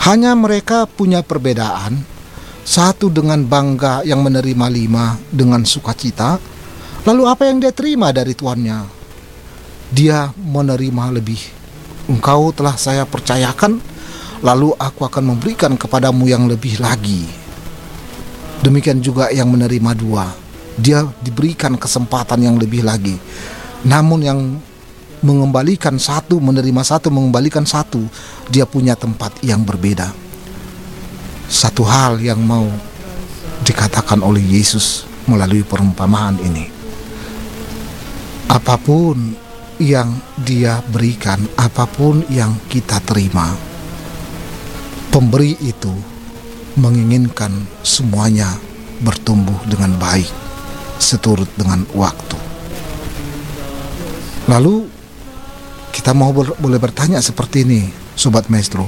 Hanya 0.09 0.33
mereka 0.33 0.89
punya 0.89 1.21
perbedaan. 1.21 2.01
Satu 2.65 3.09
dengan 3.09 3.45
bangga 3.45 4.05
yang 4.05 4.21
menerima 4.25 4.67
lima 4.69 5.17
dengan 5.29 5.63
sukacita. 5.63 6.37
Lalu 7.07 7.23
apa 7.25 7.47
yang 7.47 7.63
dia 7.63 7.71
terima 7.71 8.11
dari 8.11 8.35
tuannya? 8.35 8.99
dia 9.89 10.29
menerima 10.37 11.13
lebih. 11.13 11.41
Engkau 12.09 12.53
telah 12.53 12.77
saya 12.77 13.05
percayakan, 13.05 13.81
lalu 14.41 14.73
aku 14.77 15.05
akan 15.05 15.35
memberikan 15.35 15.77
kepadamu 15.77 16.25
yang 16.29 16.45
lebih 16.49 16.81
lagi. 16.81 17.25
Demikian 18.59 18.99
juga 18.99 19.31
yang 19.31 19.47
menerima 19.47 19.91
dua, 19.95 20.35
dia 20.75 21.07
diberikan 21.23 21.79
kesempatan 21.79 22.43
yang 22.43 22.55
lebih 22.59 22.83
lagi. 22.83 23.15
Namun 23.87 24.19
yang 24.19 24.39
mengembalikan 25.23 25.95
satu, 25.99 26.39
menerima 26.39 26.83
satu, 26.83 27.07
mengembalikan 27.11 27.63
satu, 27.63 28.03
dia 28.51 28.67
punya 28.67 28.99
tempat 28.99 29.35
yang 29.43 29.63
berbeda. 29.63 30.11
Satu 31.47 31.87
hal 31.87 32.19
yang 32.19 32.39
mau 32.43 32.67
dikatakan 33.63 34.23
oleh 34.23 34.43
Yesus 34.43 35.07
melalui 35.27 35.63
perumpamaan 35.63 36.39
ini. 36.43 36.67
Apa 38.49 38.75
pun 38.75 39.35
yang 39.79 40.11
Dia 40.43 40.83
berikan, 40.83 41.39
apa 41.55 41.87
pun 41.87 42.27
yang 42.27 42.59
kita 42.67 42.99
terima, 43.07 43.55
pemberi 45.07 45.55
itu 45.63 46.18
menginginkan 46.79 47.51
semuanya 47.83 48.47
bertumbuh 49.03 49.55
dengan 49.67 49.93
baik, 49.99 50.31
seturut 50.97 51.47
dengan 51.59 51.83
waktu. 51.91 52.39
Lalu 54.47 54.87
kita 55.91 56.15
mau 56.15 56.31
ber, 56.31 56.55
boleh 56.57 56.79
bertanya 56.79 57.19
seperti 57.19 57.67
ini, 57.67 57.91
sobat 58.15 58.47
maestro. 58.47 58.87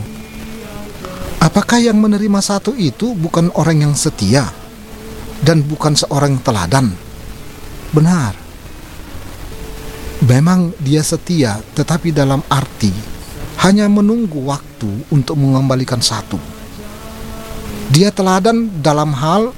Apakah 1.43 1.83
yang 1.83 1.99
menerima 1.99 2.39
satu 2.39 2.73
itu 2.73 3.13
bukan 3.13 3.51
orang 3.59 3.83
yang 3.83 3.93
setia 3.93 4.47
dan 5.43 5.61
bukan 5.61 5.93
seorang 5.93 6.39
teladan? 6.39 6.95
Benar 7.91 8.41
Memang 10.21 10.69
dia 10.77 11.01
setia, 11.01 11.57
tetapi 11.73 12.13
dalam 12.13 12.45
arti 12.45 12.93
hanya 13.65 13.89
menunggu 13.89 14.45
waktu 14.45 15.09
untuk 15.09 15.33
mengembalikan 15.33 15.97
satu. 15.97 16.37
Dia 17.91 18.07
teladan 18.07 18.79
dalam 18.79 19.11
hal 19.11 19.51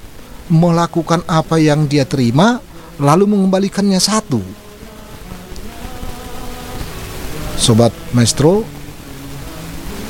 melakukan 0.49 1.21
apa 1.29 1.61
yang 1.61 1.85
dia 1.85 2.01
terima, 2.01 2.57
lalu 2.97 3.29
mengembalikannya 3.29 4.01
satu. 4.01 4.41
Sobat 7.53 7.93
Maestro, 8.09 8.65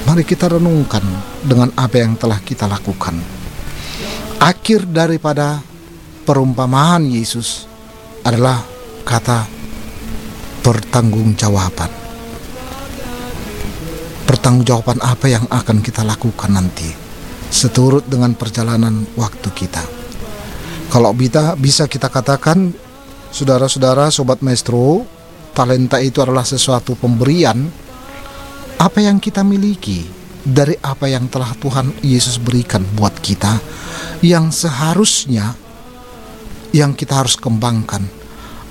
mari 0.08 0.24
kita 0.24 0.56
renungkan 0.56 1.04
dengan 1.44 1.68
apa 1.76 2.00
yang 2.00 2.16
telah 2.16 2.40
kita 2.40 2.64
lakukan. 2.64 3.20
Akhir 4.40 4.88
daripada 4.88 5.60
perumpamaan 6.24 7.04
Yesus 7.12 7.68
adalah 8.24 8.64
kata 9.04 9.52
pertanggungjawaban. 10.64 11.92
Pertanggungjawaban 14.24 15.04
apa 15.04 15.28
yang 15.28 15.44
akan 15.52 15.84
kita 15.84 16.08
lakukan 16.08 16.56
nanti 16.56 17.03
seturut 17.54 18.02
dengan 18.10 18.34
perjalanan 18.34 19.06
waktu 19.14 19.50
kita. 19.54 19.86
Kalau 20.90 21.14
kita 21.14 21.54
bisa 21.54 21.86
kita 21.86 22.10
katakan 22.10 22.74
saudara-saudara 23.30 24.10
sobat 24.10 24.42
maestro, 24.42 25.06
talenta 25.54 26.02
itu 26.02 26.18
adalah 26.18 26.46
sesuatu 26.46 26.98
pemberian 26.98 27.70
apa 28.82 29.00
yang 29.00 29.22
kita 29.22 29.46
miliki 29.46 30.02
dari 30.42 30.74
apa 30.82 31.06
yang 31.06 31.30
telah 31.30 31.54
Tuhan 31.62 32.02
Yesus 32.02 32.42
berikan 32.42 32.82
buat 32.98 33.14
kita 33.22 33.62
yang 34.26 34.50
seharusnya 34.50 35.54
yang 36.74 36.98
kita 36.98 37.22
harus 37.22 37.38
kembangkan 37.38 38.24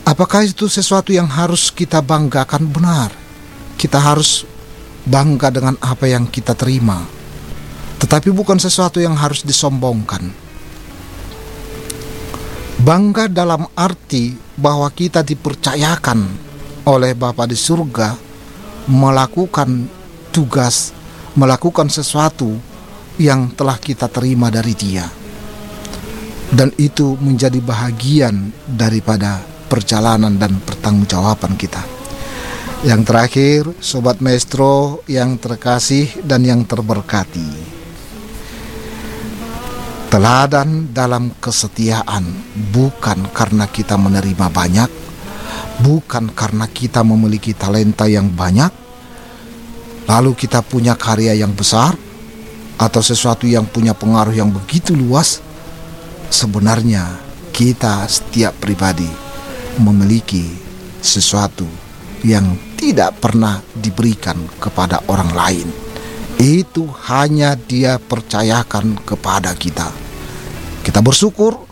Apakah 0.02 0.42
itu 0.42 0.66
sesuatu 0.66 1.14
yang 1.14 1.30
harus 1.30 1.70
kita 1.70 2.02
banggakan 2.02 2.66
benar? 2.66 3.14
Kita 3.78 4.02
harus 4.02 4.42
bangga 5.06 5.54
dengan 5.54 5.78
apa 5.78 6.10
yang 6.10 6.26
kita 6.26 6.58
terima, 6.58 7.06
tetapi 8.02 8.34
bukan 8.34 8.58
sesuatu 8.58 8.98
yang 8.98 9.14
harus 9.14 9.46
disombongkan. 9.46 10.26
Bangga 12.82 13.30
dalam 13.30 13.70
arti 13.78 14.34
bahwa 14.58 14.90
kita 14.90 15.22
dipercayakan 15.22 16.26
oleh 16.82 17.14
Bapa 17.14 17.46
di 17.46 17.54
surga 17.54 18.18
melakukan 18.90 19.86
tugas, 20.34 20.90
melakukan 21.38 21.86
sesuatu 21.86 22.58
yang 23.22 23.54
telah 23.54 23.78
kita 23.78 24.10
terima 24.10 24.50
dari 24.50 24.74
Dia, 24.74 25.06
dan 26.50 26.74
itu 26.74 27.14
menjadi 27.22 27.62
bahagian 27.62 28.50
daripada 28.66 29.38
perjalanan 29.70 30.34
dan 30.34 30.58
pertanggungjawaban 30.58 31.54
kita. 31.54 31.86
Yang 32.82 33.02
terakhir, 33.06 33.60
sobat 33.78 34.18
maestro 34.18 35.06
yang 35.06 35.38
terkasih 35.38 36.18
dan 36.26 36.42
yang 36.42 36.66
terberkati. 36.66 37.71
Teladan 40.12 40.92
dalam 40.92 41.32
kesetiaan 41.40 42.20
bukan 42.68 43.32
karena 43.32 43.64
kita 43.64 43.96
menerima 43.96 44.52
banyak, 44.52 44.90
bukan 45.80 46.28
karena 46.36 46.68
kita 46.68 47.00
memiliki 47.00 47.56
talenta 47.56 48.04
yang 48.04 48.28
banyak, 48.28 48.68
lalu 50.04 50.36
kita 50.36 50.60
punya 50.60 51.00
karya 51.00 51.32
yang 51.32 51.56
besar, 51.56 51.96
atau 52.76 53.00
sesuatu 53.00 53.48
yang 53.48 53.64
punya 53.64 53.96
pengaruh 53.96 54.36
yang 54.36 54.52
begitu 54.52 54.92
luas. 54.92 55.40
Sebenarnya, 56.28 57.08
kita 57.56 58.04
setiap 58.04 58.52
pribadi 58.60 59.08
memiliki 59.80 60.44
sesuatu 61.00 61.64
yang 62.20 62.52
tidak 62.76 63.16
pernah 63.16 63.64
diberikan 63.80 64.36
kepada 64.60 65.08
orang 65.08 65.32
lain. 65.32 65.68
Itu 66.36 66.92
hanya 67.08 67.56
dia 67.56 67.96
percayakan 67.96 69.00
kepada 69.08 69.56
kita. 69.56 70.01
Kita 70.82 70.98
bersyukur 70.98 71.62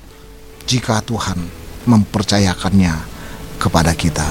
jika 0.71 1.03
Tuhan 1.03 1.39
mempercayakannya 1.91 2.95
kepada 3.59 3.93
kita. 3.99 4.27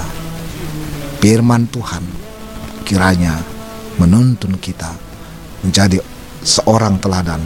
Firman 1.20 1.68
Tuhan 1.68 2.04
kiranya 2.88 3.36
menuntun 4.00 4.56
kita 4.56 4.96
menjadi 5.68 6.00
seorang 6.40 6.96
teladan 7.04 7.44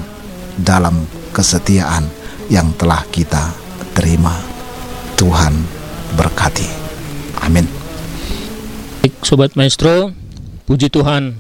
dalam 0.62 1.10
kesetiaan 1.34 2.06
yang 2.54 2.70
telah 2.78 3.02
kita 3.10 3.50
terima. 3.98 4.38
Tuhan 5.18 5.58
berkati. 6.14 6.70
Amin. 7.42 7.66
Baik, 9.02 9.26
Sobat 9.26 9.58
Maestro, 9.58 10.14
puji 10.70 10.94
Tuhan, 10.94 11.36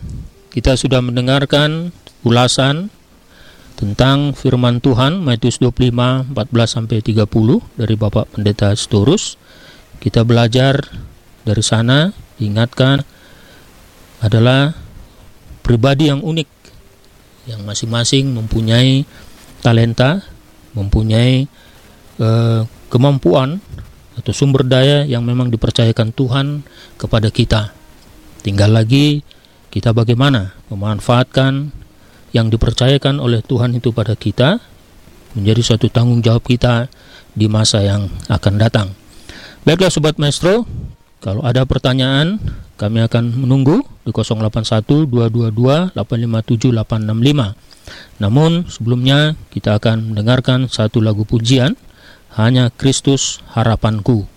kita 0.50 0.74
sudah 0.74 1.00
mendengarkan 1.00 1.94
ulasan 2.26 2.90
tentang 3.84 4.32
firman 4.32 4.80
Tuhan 4.80 5.20
Matius 5.20 5.60
25 5.60 6.32
14 6.32 6.32
sampai 6.72 7.04
30 7.04 7.28
dari 7.76 7.96
Bapak 8.00 8.32
Pendeta 8.32 8.72
Storus. 8.80 9.36
Kita 10.00 10.24
belajar 10.24 10.88
dari 11.44 11.60
sana, 11.60 12.16
ingatkan 12.40 13.04
adalah 14.24 14.72
pribadi 15.60 16.08
yang 16.08 16.24
unik 16.24 16.48
yang 17.52 17.68
masing-masing 17.68 18.32
mempunyai 18.32 19.04
talenta, 19.60 20.24
mempunyai 20.72 21.52
uh, 22.24 22.64
kemampuan 22.88 23.60
atau 24.16 24.32
sumber 24.32 24.64
daya 24.64 25.04
yang 25.04 25.28
memang 25.28 25.52
dipercayakan 25.52 26.16
Tuhan 26.16 26.64
kepada 26.96 27.28
kita. 27.28 27.76
Tinggal 28.48 28.80
lagi 28.80 29.28
kita 29.76 29.92
bagaimana 29.92 30.56
memanfaatkan 30.72 31.83
yang 32.34 32.50
dipercayakan 32.50 33.22
oleh 33.22 33.46
Tuhan 33.46 33.78
itu 33.78 33.94
pada 33.94 34.18
kita 34.18 34.58
menjadi 35.38 35.62
suatu 35.62 35.88
tanggung 35.90 36.20
jawab 36.20 36.42
kita 36.46 36.90
di 37.34 37.46
masa 37.46 37.82
yang 37.86 38.10
akan 38.30 38.54
datang. 38.58 38.88
Baiklah 39.64 39.94
Sobat 39.94 40.20
Maestro, 40.20 40.66
kalau 41.24 41.46
ada 41.46 41.64
pertanyaan 41.64 42.42
kami 42.76 43.00
akan 43.06 43.48
menunggu 43.48 43.86
di 44.04 44.12
081 44.12 45.08
222 45.08 45.96
857 45.96 46.74
865. 46.76 48.20
Namun 48.20 48.68
sebelumnya 48.68 49.40
kita 49.54 49.80
akan 49.80 50.12
mendengarkan 50.12 50.68
satu 50.68 51.00
lagu 51.00 51.24
pujian 51.24 51.80
hanya 52.36 52.74
Kristus 52.74 53.40
harapanku. 53.54 54.33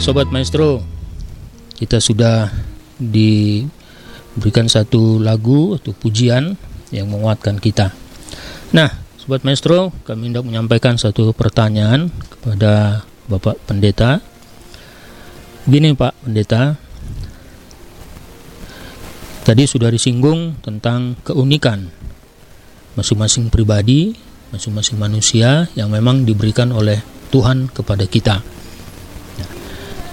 Sobat 0.00 0.32
Maestro, 0.32 0.80
kita 1.76 2.00
sudah 2.00 2.48
diberikan 2.96 4.64
satu 4.64 5.20
lagu 5.20 5.76
atau 5.76 5.92
pujian 5.92 6.56
yang 6.88 7.12
menguatkan 7.12 7.60
kita. 7.60 7.92
Nah, 8.72 8.88
Sobat 9.20 9.44
Maestro, 9.44 9.92
kami 10.08 10.32
hendak 10.32 10.48
menyampaikan 10.48 10.96
satu 10.96 11.36
pertanyaan 11.36 12.08
kepada 12.32 13.04
Bapak 13.28 13.60
Pendeta. 13.68 14.24
Gini 15.68 15.92
Pak 15.92 16.16
Pendeta, 16.24 16.80
tadi 19.44 19.68
sudah 19.68 19.92
disinggung 19.92 20.64
tentang 20.64 21.20
keunikan 21.28 21.92
masing-masing 22.96 23.52
pribadi, 23.52 24.16
masing-masing 24.48 24.96
manusia 24.96 25.68
yang 25.76 25.92
memang 25.92 26.24
diberikan 26.24 26.72
oleh 26.72 27.04
Tuhan 27.28 27.68
kepada 27.68 28.08
kita 28.08 28.59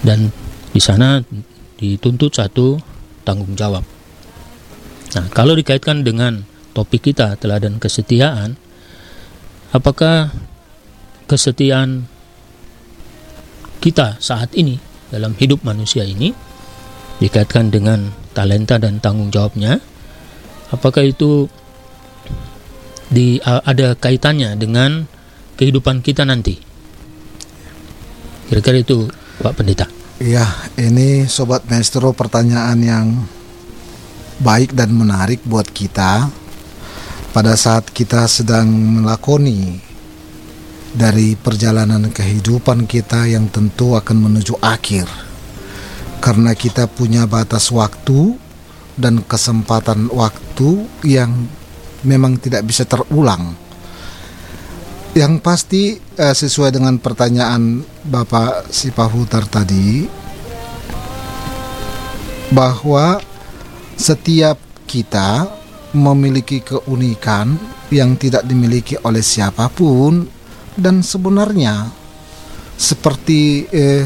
dan 0.02 0.30
di 0.70 0.80
sana 0.82 1.22
dituntut 1.78 2.34
satu 2.34 2.78
tanggung 3.26 3.54
jawab. 3.58 3.82
Nah, 5.16 5.26
kalau 5.32 5.56
dikaitkan 5.56 6.04
dengan 6.04 6.44
topik 6.76 7.10
kita 7.10 7.40
teladan 7.40 7.80
kesetiaan, 7.80 8.60
apakah 9.72 10.30
kesetiaan 11.24 12.06
kita 13.78 14.18
saat 14.20 14.52
ini 14.58 14.76
dalam 15.08 15.32
hidup 15.38 15.64
manusia 15.64 16.04
ini 16.04 16.34
dikaitkan 17.18 17.72
dengan 17.72 18.12
talenta 18.36 18.76
dan 18.76 19.00
tanggung 19.00 19.32
jawabnya? 19.32 19.80
Apakah 20.68 21.08
itu 21.08 21.48
di 23.08 23.40
ada 23.44 23.96
kaitannya 23.96 24.52
dengan 24.60 25.08
kehidupan 25.56 26.04
kita 26.04 26.28
nanti? 26.28 26.60
Kira-kira 28.52 28.84
itu 28.84 29.08
Pak 29.38 29.54
Pendeta. 29.54 29.86
Iya, 30.18 30.42
ini 30.74 31.30
Sobat 31.30 31.62
Maestro 31.70 32.10
pertanyaan 32.10 32.78
yang 32.82 33.06
baik 34.42 34.74
dan 34.74 34.90
menarik 34.90 35.38
buat 35.46 35.70
kita 35.70 36.26
pada 37.30 37.54
saat 37.54 37.86
kita 37.94 38.26
sedang 38.26 38.66
melakoni 38.66 39.78
dari 40.90 41.38
perjalanan 41.38 42.10
kehidupan 42.10 42.90
kita 42.90 43.30
yang 43.30 43.46
tentu 43.46 43.94
akan 43.94 44.26
menuju 44.26 44.58
akhir. 44.58 45.06
Karena 46.18 46.50
kita 46.58 46.90
punya 46.90 47.30
batas 47.30 47.70
waktu 47.70 48.34
dan 48.98 49.22
kesempatan 49.22 50.10
waktu 50.10 50.82
yang 51.06 51.46
memang 52.02 52.42
tidak 52.42 52.66
bisa 52.66 52.82
terulang 52.82 53.54
yang 55.16 55.40
pasti 55.40 55.96
eh, 55.96 56.34
sesuai 56.36 56.74
dengan 56.74 57.00
pertanyaan 57.00 57.80
Bapak 58.04 58.68
Sipahutar 58.68 59.48
tadi 59.48 60.04
bahwa 62.52 63.20
setiap 63.96 64.56
kita 64.88 65.48
memiliki 65.96 66.60
keunikan 66.60 67.56
yang 67.88 68.16
tidak 68.20 68.44
dimiliki 68.44 69.00
oleh 69.00 69.24
siapa 69.24 69.72
pun 69.72 70.28
dan 70.76 71.00
sebenarnya 71.00 71.88
seperti 72.76 73.64
eh, 73.72 74.04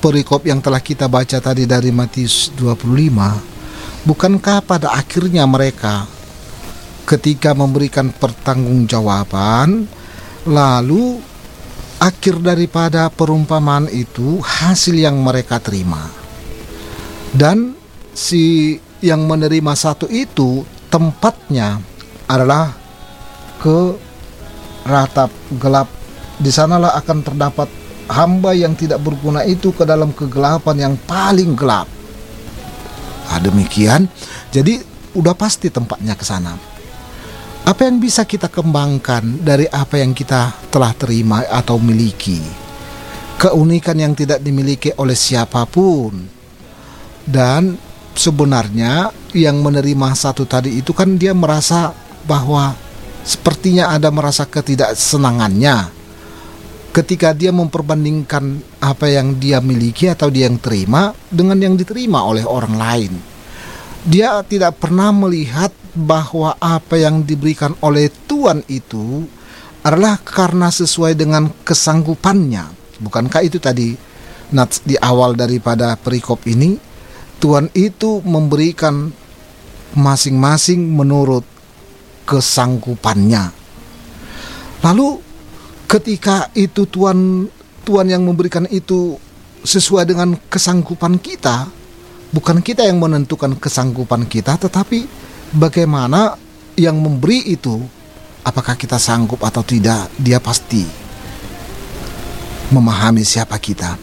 perikop 0.00 0.44
yang 0.44 0.60
telah 0.60 0.80
kita 0.80 1.08
baca 1.08 1.40
tadi 1.40 1.64
dari 1.64 1.92
Matius 1.92 2.52
25 2.56 4.04
bukankah 4.04 4.58
pada 4.64 4.92
akhirnya 4.96 5.44
mereka 5.48 6.04
ketika 7.04 7.52
memberikan 7.52 8.10
pertanggungjawaban 8.10 9.84
lalu 10.48 11.20
akhir 12.00 12.40
daripada 12.40 13.08
perumpamaan 13.12 13.88
itu 13.92 14.40
hasil 14.40 14.96
yang 14.96 15.20
mereka 15.20 15.60
terima. 15.60 16.08
Dan 17.34 17.76
si 18.12 18.76
yang 19.04 19.24
menerima 19.28 19.72
satu 19.76 20.08
itu 20.08 20.64
tempatnya 20.88 21.80
adalah 22.28 22.72
ke 23.60 23.96
ratap 24.84 25.32
gelap. 25.60 25.88
Di 26.34 26.50
sanalah 26.50 26.96
akan 26.98 27.18
terdapat 27.24 27.68
hamba 28.10 28.52
yang 28.52 28.76
tidak 28.76 29.00
berguna 29.00 29.46
itu 29.46 29.72
ke 29.72 29.88
dalam 29.88 30.12
kegelapan 30.12 30.76
yang 30.76 30.94
paling 31.08 31.56
gelap. 31.56 31.88
Nah, 33.24 33.40
demikian. 33.40 34.06
Jadi 34.52 34.78
udah 35.14 35.34
pasti 35.34 35.70
tempatnya 35.70 36.14
ke 36.14 36.22
sana 36.26 36.73
apa 37.64 37.88
yang 37.88 37.96
bisa 37.96 38.28
kita 38.28 38.52
kembangkan 38.52 39.40
dari 39.40 39.64
apa 39.64 39.96
yang 39.96 40.12
kita 40.12 40.52
telah 40.68 40.92
terima 40.92 41.48
atau 41.48 41.80
miliki? 41.80 42.36
Keunikan 43.40 43.96
yang 43.96 44.12
tidak 44.12 44.44
dimiliki 44.44 44.92
oleh 45.00 45.16
siapa 45.16 45.64
pun. 45.64 46.28
Dan 47.24 47.72
sebenarnya 48.12 49.08
yang 49.32 49.64
menerima 49.64 50.12
satu 50.12 50.44
tadi 50.44 50.76
itu 50.76 50.92
kan 50.92 51.16
dia 51.16 51.32
merasa 51.32 51.96
bahwa 52.28 52.76
sepertinya 53.24 53.96
ada 53.96 54.12
merasa 54.12 54.44
ketidaksenangannya 54.44 55.88
ketika 56.92 57.32
dia 57.32 57.48
memperbandingkan 57.48 58.60
apa 58.76 59.08
yang 59.08 59.40
dia 59.40 59.64
miliki 59.64 60.12
atau 60.12 60.28
dia 60.28 60.52
yang 60.52 60.60
terima 60.60 61.16
dengan 61.32 61.56
yang 61.56 61.80
diterima 61.80 62.28
oleh 62.28 62.44
orang 62.44 62.76
lain. 62.76 63.12
Dia 64.04 64.44
tidak 64.44 64.76
pernah 64.84 65.08
melihat 65.16 65.72
bahwa 65.94 66.58
apa 66.58 66.98
yang 66.98 67.22
diberikan 67.22 67.78
oleh 67.80 68.10
Tuhan 68.26 68.66
itu 68.66 69.24
adalah 69.86 70.18
karena 70.18 70.68
sesuai 70.68 71.14
dengan 71.14 71.48
kesanggupannya. 71.62 72.98
Bukankah 72.98 73.42
itu 73.46 73.62
tadi 73.62 73.94
nats 74.50 74.82
di 74.82 74.98
awal 74.98 75.38
daripada 75.38 75.94
perikop 75.98 76.44
ini 76.46 76.76
Tuhan 77.38 77.68
itu 77.76 78.24
memberikan 78.24 79.12
masing-masing 79.94 80.80
menurut 80.90 81.46
kesanggupannya. 82.24 83.52
Lalu 84.80 85.20
ketika 85.86 86.48
itu 86.56 86.88
Tuhan 86.88 87.48
Tuhan 87.84 88.08
yang 88.08 88.24
memberikan 88.24 88.64
itu 88.72 89.20
sesuai 89.64 90.08
dengan 90.08 90.36
kesanggupan 90.48 91.20
kita, 91.20 91.68
bukan 92.32 92.64
kita 92.64 92.88
yang 92.88 93.00
menentukan 93.00 93.60
kesanggupan 93.60 94.24
kita 94.24 94.56
tetapi 94.56 95.23
bagaimana 95.54 96.34
yang 96.74 96.98
memberi 96.98 97.54
itu? 97.54 97.78
Apakah 98.44 98.76
kita 98.76 99.00
sanggup 99.00 99.40
atau 99.40 99.64
tidak? 99.64 100.12
Dia 100.20 100.36
pasti 100.36 100.84
memahami 102.68 103.24
siapa 103.24 103.56
kita. 103.56 103.96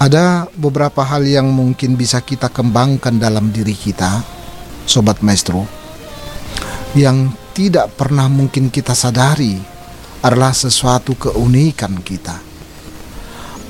Ada 0.00 0.48
beberapa 0.52 1.04
hal 1.04 1.24
yang 1.24 1.48
mungkin 1.48 1.96
bisa 1.96 2.20
kita 2.20 2.52
kembangkan 2.52 3.16
dalam 3.16 3.48
diri 3.48 3.72
kita 3.72 4.20
sobat 4.84 5.24
maestro. 5.24 5.64
Yang 6.92 7.32
tidak 7.56 7.96
pernah 7.96 8.26
mungkin 8.26 8.68
kita 8.68 8.92
sadari 8.92 9.56
adalah 10.20 10.52
sesuatu 10.52 11.16
keunikan 11.16 12.00
kita. 12.00 12.36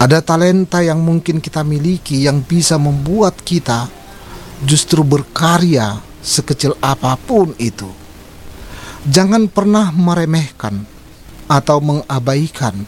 Ada 0.00 0.24
talenta 0.24 0.80
yang 0.80 1.04
mungkin 1.04 1.38
kita 1.44 1.60
miliki 1.60 2.24
yang 2.24 2.40
bisa 2.40 2.80
membuat 2.80 3.38
kita 3.44 3.86
justru 4.64 5.04
berkarya 5.04 6.09
sekecil 6.20 6.76
apa 6.84 7.16
pun 7.16 7.56
itu. 7.56 7.88
Jangan 9.08 9.48
pernah 9.48 9.88
meremehkan 9.92 10.84
atau 11.48 11.80
mengabaikan 11.80 12.84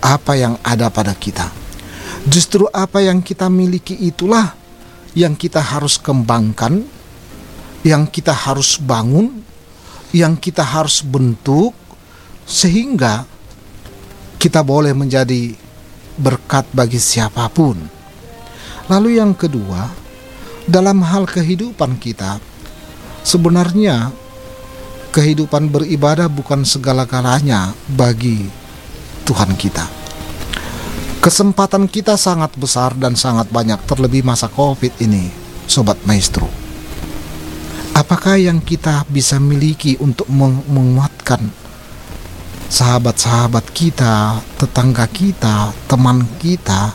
apa 0.00 0.32
yang 0.34 0.56
ada 0.64 0.88
pada 0.88 1.12
kita. 1.12 1.52
Justru 2.26 2.66
apa 2.72 3.04
yang 3.04 3.22
kita 3.22 3.46
miliki 3.46 3.94
itulah 3.94 4.56
yang 5.16 5.32
kita 5.32 5.62
harus 5.62 5.96
kembangkan, 5.96 6.84
yang 7.86 8.04
kita 8.10 8.34
harus 8.34 8.76
bangun, 8.76 9.40
yang 10.12 10.36
kita 10.36 10.60
harus 10.60 11.00
bentuk, 11.00 11.72
sehingga 12.44 13.24
kita 14.36 14.60
boleh 14.60 14.92
menjadi 14.92 15.56
berkat 16.20 16.68
bagi 16.72 17.00
siapa 17.00 17.48
pun. 17.48 17.80
Lalu, 18.86 19.18
yang 19.18 19.32
kedua, 19.32 20.05
dalam 20.66 21.02
hal 21.02 21.30
kehidupan 21.30 21.96
kita. 22.02 22.42
Sebenarnya 23.22 24.10
kehidupan 25.14 25.70
beribadah 25.70 26.26
bukan 26.28 26.66
segala-galanya 26.66 27.72
bagi 27.94 28.46
Tuhan 29.26 29.54
kita. 29.58 29.86
Kesempatan 31.22 31.90
kita 31.90 32.14
sangat 32.14 32.54
besar 32.54 32.94
dan 32.94 33.18
sangat 33.18 33.50
banyak 33.50 33.82
terlebih 33.82 34.22
masa 34.22 34.46
Covid 34.46 34.94
ini, 35.02 35.26
sobat 35.66 35.98
maestro. 36.06 36.46
Apakah 37.96 38.38
yang 38.38 38.62
kita 38.62 39.02
bisa 39.10 39.40
miliki 39.42 39.98
untuk 39.98 40.30
menguatkan 40.70 41.50
sahabat-sahabat 42.70 43.66
kita, 43.74 44.38
tetangga 44.60 45.08
kita, 45.10 45.74
teman 45.90 46.22
kita, 46.38 46.94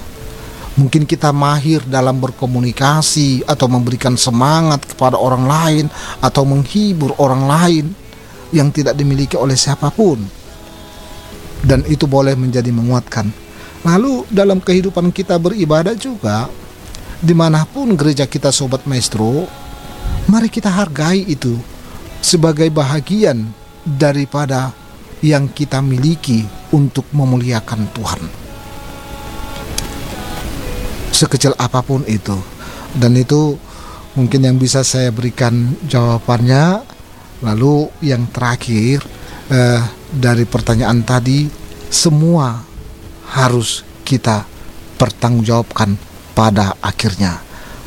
Mungkin 0.81 1.05
kita 1.05 1.29
mahir 1.29 1.85
dalam 1.85 2.17
berkomunikasi 2.17 3.45
atau 3.45 3.69
memberikan 3.69 4.17
semangat 4.17 4.81
kepada 4.89 5.13
orang 5.13 5.45
lain 5.45 5.85
atau 6.17 6.41
menghibur 6.41 7.13
orang 7.21 7.45
lain 7.45 7.85
yang 8.49 8.73
tidak 8.73 8.97
dimiliki 8.97 9.37
oleh 9.37 9.53
siapa 9.53 9.93
pun. 9.93 10.17
Dan 11.61 11.85
itu 11.85 12.09
boleh 12.09 12.33
menjadi 12.33 12.73
menguatkan. 12.73 13.29
Lalu 13.85 14.25
dalam 14.33 14.57
kehidupan 14.57 15.13
kita 15.13 15.37
beribadah 15.37 15.93
juga, 15.93 16.49
di 17.21 17.37
mana 17.37 17.61
pun 17.69 17.93
gereja 17.93 18.25
kita 18.25 18.49
Sobat 18.49 18.89
Maestro, 18.89 19.45
mari 20.25 20.49
kita 20.49 20.73
hargai 20.73 21.29
itu 21.29 21.61
sebagai 22.25 22.73
bahagian 22.73 23.53
daripada 23.85 24.73
yang 25.21 25.45
kita 25.45 25.77
miliki 25.85 26.41
untuk 26.73 27.05
memuliakan 27.13 27.85
Tuhan. 27.93 28.40
Sekecil 31.21 31.53
apa 31.61 31.85
pun 31.85 32.01
itu, 32.09 32.33
dan 32.97 33.13
itu 33.13 33.53
mungkin 34.17 34.41
yang 34.41 34.57
bisa 34.57 34.81
saya 34.81 35.13
berikan 35.13 35.77
jawabannya. 35.85 36.81
Lalu 37.45 37.89
yang 38.05 38.25
terakhir 38.33 39.05
eh, 39.53 39.81
dari 40.09 40.45
pertanyaan 40.49 41.05
tadi, 41.05 41.45
semua 41.93 42.57
harus 43.37 43.85
kita 44.01 44.45
pertanggungjawabkan 44.97 45.97
pada 46.33 46.73
akhirnya 46.81 47.41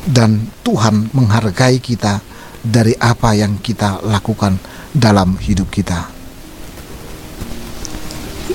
dan 0.05 0.45
Tuhan 0.61 1.09
menghargai 1.11 1.81
kita 1.81 2.21
dari 2.61 2.93
apa 2.97 3.33
yang 3.33 3.57
kita 3.61 4.05
lakukan 4.05 4.57
dalam 4.93 5.37
hidup 5.41 5.69
kita. 5.73 6.09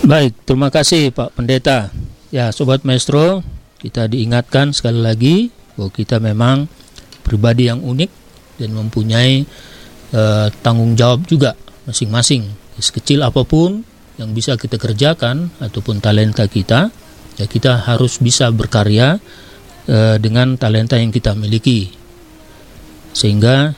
Baik, 0.06 0.32
terima 0.48 0.72
kasih 0.72 1.12
Pak 1.12 1.36
Pendeta. 1.36 1.92
Ya, 2.30 2.54
Sobat 2.54 2.86
Maestro, 2.86 3.42
kita 3.80 4.06
diingatkan 4.06 4.76
sekali 4.76 5.00
lagi 5.00 5.36
bahwa 5.74 5.90
kita 5.90 6.20
memang 6.20 6.68
pribadi 7.24 7.72
yang 7.72 7.80
unik 7.80 8.10
dan 8.60 8.70
mempunyai 8.76 9.48
uh, 10.12 10.52
tanggung 10.60 10.92
jawab 10.94 11.24
juga 11.24 11.56
masing-masing. 11.88 12.44
Sekecil 12.80 13.24
apa 13.24 13.44
pun 13.44 13.84
yang 14.20 14.36
bisa 14.36 14.60
kita 14.60 14.76
kerjakan 14.76 15.48
ataupun 15.64 16.04
talenta 16.04 16.44
kita, 16.44 16.92
ya 17.40 17.46
kita 17.48 17.88
harus 17.88 18.20
bisa 18.20 18.52
berkarya 18.52 19.16
e, 19.88 20.20
dengan 20.20 20.60
talenta 20.60 21.00
yang 21.00 21.08
kita 21.08 21.32
miliki. 21.32 21.88
Sehingga 23.16 23.72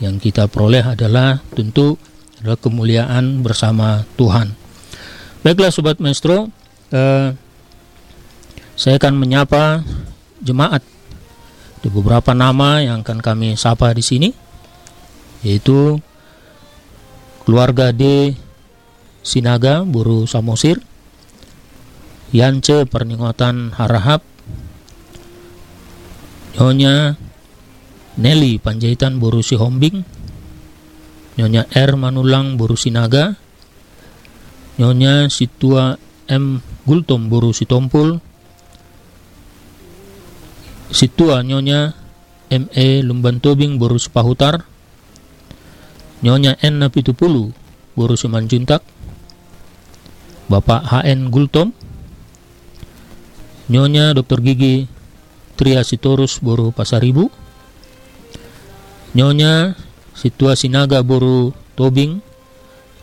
yang 0.00 0.16
kita 0.16 0.48
peroleh 0.48 0.80
adalah 0.80 1.44
tentu 1.52 2.00
adalah 2.40 2.56
kemuliaan 2.56 3.44
bersama 3.44 4.08
Tuhan. 4.16 4.56
Baiklah 5.44 5.68
sobat 5.68 6.00
maestro, 6.00 6.48
e, 6.88 7.00
saya 8.76 8.96
akan 8.96 9.14
menyapa 9.20 9.84
jemaat. 10.40 10.82
Di 11.82 11.90
beberapa 11.90 12.30
nama 12.30 12.78
yang 12.78 13.02
akan 13.02 13.18
kami 13.18 13.58
sapa 13.58 13.90
di 13.90 14.06
sini 14.06 14.30
yaitu 15.42 15.98
keluarga 17.42 17.90
D. 17.90 18.34
Sinaga 19.22 19.86
Buru 19.86 20.26
Samosir 20.26 20.82
Yance 22.34 22.86
Perningotan 22.90 23.70
Harahap 23.70 24.22
Nyonya 26.58 27.14
Nelly 28.18 28.58
Panjaitan 28.58 29.22
Buru 29.22 29.42
Sihombing 29.46 30.02
Nyonya 31.38 31.70
R. 31.70 31.94
Manulang 31.94 32.58
Buru 32.58 32.74
Sinaga 32.74 33.38
Nyonya 34.78 35.30
Situa 35.30 35.94
M. 36.26 36.62
Gultom 36.82 37.30
Buru 37.30 37.54
Sitompul 37.54 38.31
Situa 40.92 41.40
Nyonya 41.40 41.96
ME 42.52 42.88
Lumban 43.02 43.40
Tobing 43.40 43.80
Buru 43.80 43.96
Sepahutar 43.96 44.68
Nyonya 46.20 46.60
N 46.60 46.84
Napitupulu 46.84 47.50
Buru 47.96 48.14
Simanjuntak 48.14 48.84
Bapak 50.52 50.84
HN 50.84 51.32
Gultom, 51.32 51.72
Nyonya 53.72 54.12
Dr. 54.12 54.44
Gigi 54.44 54.84
Tria 55.56 55.80
Sitorus 55.80 56.44
Boru 56.44 56.76
Pasaribu, 56.76 57.32
Nyonya 59.16 59.72
Situa 60.12 60.52
Sinaga 60.52 61.00
Boru 61.00 61.56
Tobing 61.72 62.20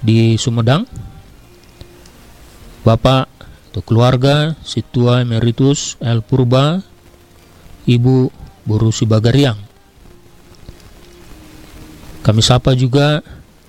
di 0.06 0.38
Sumedang, 0.38 0.86
Bapak 2.86 3.26
atau 3.74 3.82
keluarga 3.82 4.54
Situa 4.62 5.26
Emeritus 5.26 5.98
El 6.06 6.22
Purba, 6.22 6.86
Ibu 7.88 8.32
Boru 8.68 8.90
Sibagariang. 8.92 9.60
Kami 12.20 12.42
sapa 12.44 12.76
juga 12.76 13.24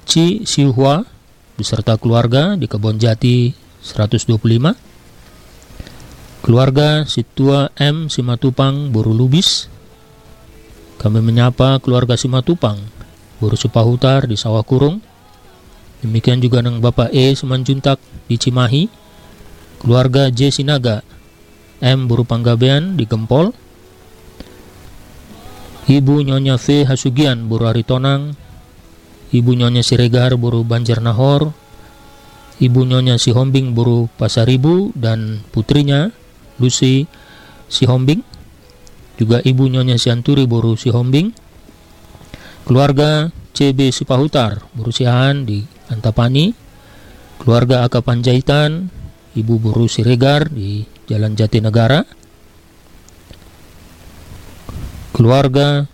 Ci 0.09 0.43
Siuhua 0.43 1.07
beserta 1.55 1.95
keluarga 2.01 2.59
di 2.59 2.67
Kebon 2.67 2.99
Jati 2.99 3.55
125 3.85 4.91
Keluarga 6.41 7.05
Situa 7.05 7.69
M 7.77 8.09
Simatupang 8.09 8.89
Boru 8.89 9.13
Lubis. 9.13 9.69
Kami 10.97 11.21
menyapa 11.21 11.77
keluarga 11.85 12.17
Simatupang 12.17 12.81
Boru 13.37 13.61
Supahutar 13.61 14.25
di 14.25 14.41
Sawah 14.41 14.65
Kurung. 14.65 15.05
Demikian 16.01 16.41
juga 16.41 16.65
dengan 16.65 16.81
Bapak 16.81 17.13
E 17.13 17.37
Semanjuntak 17.37 18.01
di 18.25 18.41
Cimahi. 18.41 18.89
Keluarga 19.85 20.33
J 20.33 20.49
Sinaga 20.49 21.05
M 21.85 22.09
Boru 22.09 22.25
Panggabean 22.25 22.97
di 22.97 23.05
Gempol 23.05 23.53
Ibu 25.91 26.22
Nyonya 26.22 26.55
V. 26.55 26.86
Hasugian 26.86 27.51
Boru 27.51 27.66
Aritonang 27.66 28.38
Ibu 29.34 29.59
Nyonya 29.59 29.82
Siregar 29.82 30.38
Boru 30.38 30.62
Banjarnahor 30.62 31.51
Ibu 32.62 32.80
Nyonya 32.86 33.18
Sihombing 33.18 33.74
Buru 33.74 34.07
Pasaribu. 34.14 34.95
Dan 34.95 35.43
putrinya 35.51 36.14
Lucy 36.62 37.11
Sihombing. 37.66 38.22
Juga 39.18 39.43
Ibu 39.43 39.66
Nyonya 39.66 39.99
Sianturi 39.99 40.47
Buru 40.47 40.78
Sihombing. 40.78 41.34
Keluarga 42.62 43.34
CB 43.51 43.91
Sipahutar 43.91 44.62
Buru 44.70 44.95
Siahan 44.95 45.43
di 45.43 45.59
Antapani. 45.91 46.55
Keluarga 47.43 47.82
Aka 47.82 47.99
Panjaitan 47.99 48.86
Ibu 49.34 49.59
Buru 49.59 49.91
Siregar 49.91 50.55
di 50.55 50.86
Jalan 51.11 51.34
Jatinegara 51.34 52.20
keluarga 55.21 55.85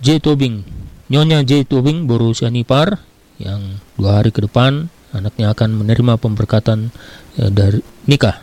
J. 0.00 0.24
Tobing 0.24 0.64
Nyonya 1.12 1.44
J. 1.44 1.68
Tobing 1.68 2.08
Buru 2.08 2.32
Sianipar 2.32 2.96
yang 3.36 3.76
dua 4.00 4.24
hari 4.24 4.32
ke 4.32 4.40
depan 4.40 4.88
anaknya 5.12 5.52
akan 5.52 5.76
menerima 5.76 6.16
pemberkatan 6.16 6.88
ya, 7.36 7.52
dari 7.52 7.84
nikah. 8.08 8.40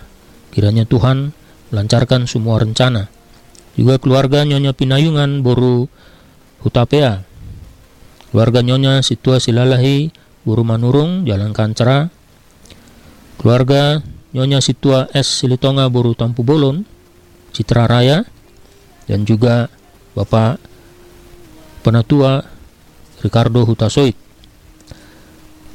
Kiranya 0.54 0.86
Tuhan 0.86 1.34
melancarkan 1.74 2.30
semua 2.30 2.62
rencana. 2.62 3.10
Juga 3.74 3.98
keluarga 3.98 4.46
Nyonya 4.46 4.78
Pinayungan 4.78 5.42
Boru 5.42 5.90
Hutapea. 6.62 7.26
Keluarga 8.30 8.62
Nyonya 8.62 9.02
Situa 9.02 9.42
Silalahi 9.42 10.14
Boru 10.46 10.62
Manurung 10.62 11.26
Jalan 11.26 11.50
Kancara. 11.50 12.14
Keluarga 13.42 14.06
Nyonya 14.38 14.62
Situa 14.62 15.10
S 15.18 15.42
Silitonga 15.42 15.90
Boru 15.90 16.14
Tampu 16.14 16.46
Bolon 16.46 16.86
Citra 17.54 17.90
Raya 17.90 18.26
dan 19.06 19.22
juga 19.26 19.70
Bapak 20.16 20.64
Penatua 21.84 22.40
Ricardo 23.20 23.68
Hutasoit. 23.68 24.16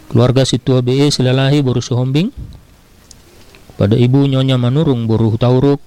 Keluarga 0.08 0.48
Situa 0.48 0.80
BE 0.80 1.12
Silalahi 1.12 1.60
Boru 1.60 1.84
Suhombing. 1.84 2.32
Pada 3.76 4.00
ibu 4.00 4.24
Nyonya 4.24 4.56
Manurung 4.56 5.04
Boru 5.04 5.28
Hutauruk. 5.36 5.84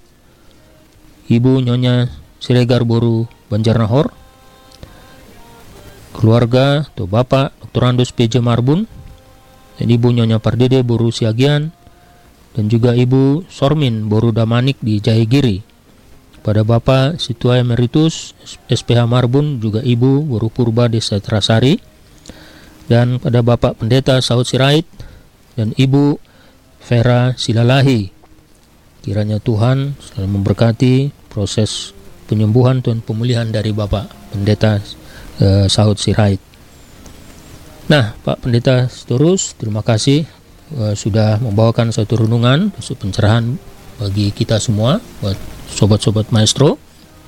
Ibu 1.34 1.66
Nyonya 1.66 2.14
Siregar 2.38 2.86
Boru 2.86 3.26
Banjarnahor. 3.49 4.14
Keluarga 6.14 6.86
atau 6.86 7.10
bapak 7.10 7.58
Dr. 7.58 7.84
Andus 7.89 8.14
PJ 8.14 8.38
Marbun. 8.38 8.86
Dan 9.82 9.88
ibu 9.89 10.14
Nyonya 10.14 10.38
Pardede 10.38 10.86
Boru 10.86 11.10
Siagian. 11.10 11.74
Dan 12.54 12.70
juga 12.70 12.93
ibu 12.93 13.41
Sormin 13.49 14.06
Boru 14.06 14.30
Damanik 14.30 14.78
di 14.78 15.01
Jahigiri 15.01 15.73
pada 16.44 16.68
bapak 16.68 17.18
Situa 17.18 17.64
Emeritus 17.64 18.36
SPH 18.68 19.08
Marbun 19.08 19.64
juga 19.64 19.80
ibu 19.80 20.22
Boru 20.28 20.52
Purba 20.52 20.91
Desa 20.91 21.18
Trasari 21.24 21.94
dan 22.88 23.20
pada 23.20 23.39
Bapak 23.39 23.80
Pendeta 23.80 24.20
Saud 24.20 24.48
Sirait 24.48 24.84
dan 25.56 25.72
Ibu 25.76 26.20
Vera 26.84 27.32
Silalahi. 27.39 28.12
Kiranya 29.04 29.39
Tuhan 29.39 30.00
selalu 30.00 30.28
memberkati 30.39 30.96
proses 31.32 31.91
penyembuhan 32.28 32.80
dan 32.80 33.04
pemulihan 33.04 33.48
dari 33.48 33.72
Bapak 33.76 34.36
Pendeta 34.36 34.80
uh, 35.44 35.68
Saud 35.68 36.00
Sirait. 36.00 36.39
Nah, 37.91 38.16
Pak 38.24 38.48
Pendeta 38.48 38.88
terus 38.88 39.56
terima 39.60 39.84
kasih 39.84 40.24
uh, 40.80 40.96
sudah 40.96 41.39
membawakan 41.44 41.91
satu 41.91 42.24
renungan, 42.24 42.72
satu 42.80 42.96
pencerahan 43.08 43.60
bagi 44.00 44.32
kita 44.32 44.58
semua, 44.60 45.04
buat 45.20 45.36
sobat-sobat 45.74 46.30
maestro 46.30 46.78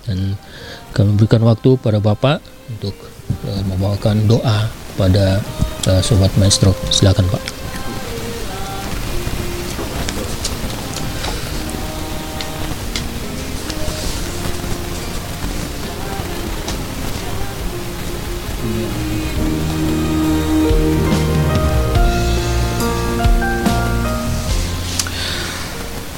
dan 0.06 0.38
kami 0.94 1.18
berikan 1.18 1.42
waktu 1.44 1.76
pada 1.82 1.98
Bapak 1.98 2.40
untuk 2.70 2.96
uh, 3.50 3.62
membawakan 3.66 4.30
doa 4.30 4.70
pada 4.96 5.42
uh, 5.90 6.02
sobat 6.06 6.32
maestro. 6.40 6.72
Silakan 6.94 7.28
Pak. 7.28 7.44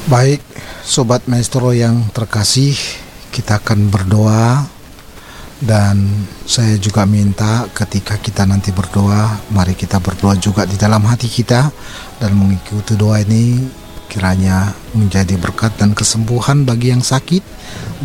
Baik, 0.07 0.39
sobat 0.87 1.27
maestro 1.27 1.75
yang 1.75 2.07
terkasih, 2.15 2.71
kita 3.27 3.59
akan 3.59 3.91
berdoa 3.91 4.63
dan 5.59 5.99
saya 6.47 6.79
juga 6.79 7.03
minta 7.03 7.67
ketika 7.75 8.15
kita 8.15 8.47
nanti 8.47 8.71
berdoa, 8.71 9.35
mari 9.51 9.75
kita 9.75 9.99
berdoa 9.99 10.39
juga 10.39 10.63
di 10.63 10.79
dalam 10.79 11.03
hati 11.03 11.27
kita 11.27 11.67
dan 12.23 12.31
mengikuti 12.39 12.95
doa 12.95 13.19
ini 13.19 13.67
kiranya 14.07 14.71
menjadi 14.95 15.35
berkat 15.35 15.75
dan 15.75 15.91
kesembuhan 15.91 16.63
bagi 16.63 16.95
yang 16.95 17.03
sakit 17.03 17.43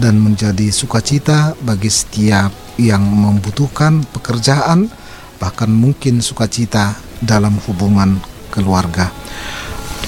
dan 0.03 0.19
menjadi 0.19 0.75
sukacita 0.75 1.55
bagi 1.63 1.87
setiap 1.87 2.51
yang 2.83 3.07
membutuhkan 3.07 4.03
pekerjaan 4.11 4.91
bahkan 5.39 5.71
mungkin 5.71 6.19
sukacita 6.19 6.99
dalam 7.23 7.63
hubungan 7.71 8.19
keluarga. 8.51 9.15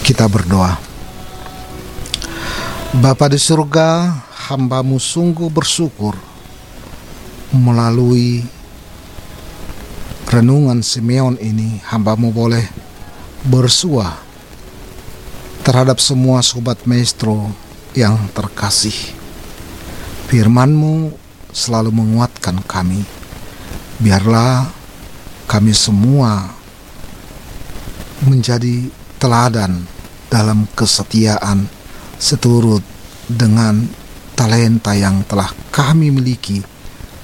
Kita 0.02 0.26
berdoa. 0.26 0.93
Bapa 2.94 3.26
di 3.26 3.42
surga, 3.42 4.06
hambamu 4.46 5.02
sungguh 5.02 5.50
bersyukur 5.50 6.14
melalui 7.50 8.46
renungan 10.30 10.78
Simeon 10.78 11.34
ini 11.42 11.82
hambamu 11.90 12.30
boleh 12.30 12.62
bersua 13.50 14.14
terhadap 15.66 15.98
semua 15.98 16.38
sobat 16.46 16.86
maestro 16.86 17.50
yang 17.98 18.14
terkasih. 18.30 18.94
Firmanmu 20.30 21.10
selalu 21.50 21.90
menguatkan 21.90 22.62
kami. 22.62 23.02
Biarlah 23.98 24.70
kami 25.50 25.74
semua 25.74 26.46
menjadi 28.22 28.86
teladan 29.18 29.82
dalam 30.30 30.70
kesetiaan 30.78 31.73
seturut 32.18 32.82
dengan 33.26 33.86
talenta 34.34 34.92
yang 34.92 35.22
telah 35.24 35.48
kami 35.70 36.10
miliki, 36.10 36.60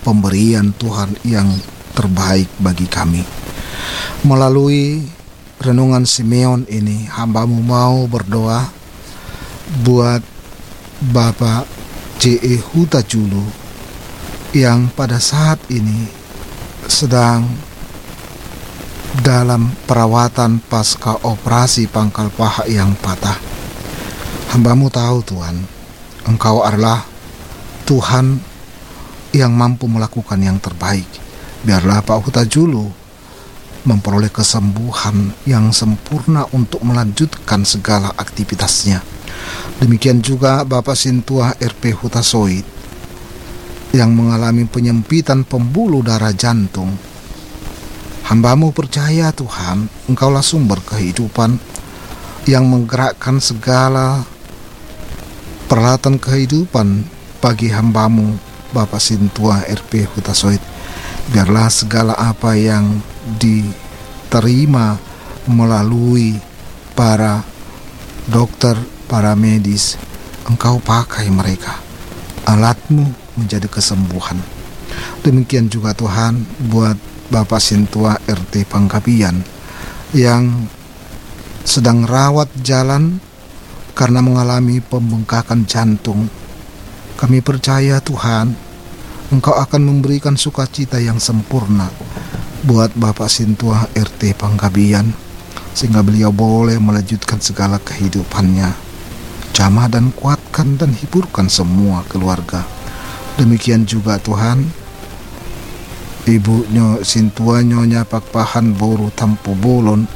pemberian 0.07 0.71
Tuhan 0.75 1.19
yang 1.27 1.51
terbaik 1.93 2.49
bagi 2.63 2.87
kami. 2.87 3.23
Melalui 4.25 5.05
renungan 5.61 6.07
Simeon 6.07 6.65
ini, 6.71 7.05
hambamu 7.11 7.61
mau 7.61 8.07
berdoa 8.07 8.71
buat 9.85 10.23
Bapak 11.01 11.65
C.E. 12.21 12.61
Huta 12.61 13.01
Julu 13.01 13.45
yang 14.53 14.91
pada 14.93 15.17
saat 15.17 15.57
ini 15.73 16.05
sedang 16.85 17.47
dalam 19.25 19.73
perawatan 19.87 20.63
pasca 20.63 21.19
operasi 21.27 21.91
pangkal 21.91 22.31
paha 22.31 22.67
yang 22.67 22.95
patah. 22.99 23.50
Hambamu 24.51 24.91
tahu 24.91 25.23
Tuhan, 25.23 25.63
Engkau 26.27 26.67
adalah 26.67 27.07
Tuhan 27.87 28.43
yang 29.31 29.55
mampu 29.55 29.87
melakukan 29.87 30.43
yang 30.43 30.59
terbaik. 30.59 31.07
Biarlah 31.63 32.03
Pak 32.03 32.19
Huta 32.19 32.43
Julu 32.43 32.91
memperoleh 33.87 34.27
kesembuhan 34.27 35.31
yang 35.47 35.71
sempurna 35.71 36.51
untuk 36.51 36.83
melanjutkan 36.83 37.63
segala 37.63 38.11
aktivitasnya. 38.19 38.99
Demikian 39.79 40.19
juga 40.19 40.67
Bapak 40.67 40.99
Sintua 40.99 41.55
RP 41.55 41.95
Huta 41.95 42.19
Soit 42.19 42.67
yang 43.95 44.19
mengalami 44.19 44.67
penyempitan 44.67 45.47
pembuluh 45.47 46.03
darah 46.03 46.35
jantung. 46.35 46.99
Hambamu 48.27 48.75
percaya 48.75 49.31
Tuhan, 49.31 49.87
Engkaulah 50.11 50.43
sumber 50.43 50.83
kehidupan 50.83 51.55
yang 52.51 52.67
menggerakkan 52.67 53.39
segala 53.39 54.27
peralatan 55.71 56.19
kehidupan 56.19 57.07
bagi 57.39 57.71
hambamu 57.71 58.35
Bapak 58.75 58.99
Sintua 58.99 59.63
RP 59.71 60.03
Hutasoid 60.11 60.59
biarlah 61.31 61.71
segala 61.71 62.19
apa 62.19 62.59
yang 62.59 62.99
diterima 63.39 64.99
melalui 65.47 66.43
para 66.99 67.47
dokter, 68.27 68.75
para 69.07 69.39
medis 69.39 69.95
engkau 70.51 70.83
pakai 70.83 71.31
mereka. 71.31 71.79
Alatmu 72.51 73.39
menjadi 73.39 73.71
kesembuhan. 73.71 74.43
Demikian 75.23 75.71
juga 75.71 75.95
Tuhan 75.95 76.51
buat 76.67 76.99
Bapak 77.31 77.63
Sintua 77.63 78.19
RT 78.27 78.67
Pangkapian 78.67 79.39
yang 80.11 80.67
sedang 81.63 82.03
rawat 82.03 82.51
jalan 82.59 83.23
karena 84.01 84.25
mengalami 84.25 84.81
pembengkakan 84.81 85.69
jantung. 85.69 86.33
Kami 87.21 87.45
percaya 87.45 88.01
Tuhan, 88.01 88.57
Engkau 89.29 89.53
akan 89.53 89.83
memberikan 89.85 90.41
sukacita 90.41 90.97
yang 90.97 91.21
sempurna 91.21 91.93
buat 92.65 92.97
Bapak 92.97 93.29
Sintua 93.29 93.93
RT 93.93 94.41
Panggabian 94.41 95.13
sehingga 95.77 96.01
beliau 96.01 96.33
boleh 96.33 96.81
melanjutkan 96.81 97.45
segala 97.45 97.77
kehidupannya. 97.77 98.73
Jamah 99.53 99.93
dan 99.93 100.17
kuatkan 100.17 100.81
dan 100.81 100.97
hiburkan 100.97 101.53
semua 101.53 102.01
keluarga. 102.09 102.65
Demikian 103.37 103.85
juga 103.85 104.17
Tuhan, 104.17 104.65
Ibu 106.25 106.73
Nyo 106.73 107.05
Sintua 107.05 107.61
Nyonya 107.61 108.09
Pakpahan 108.09 108.73
Boru 108.73 109.13
Tampu 109.13 109.53
Bolon 109.53 110.09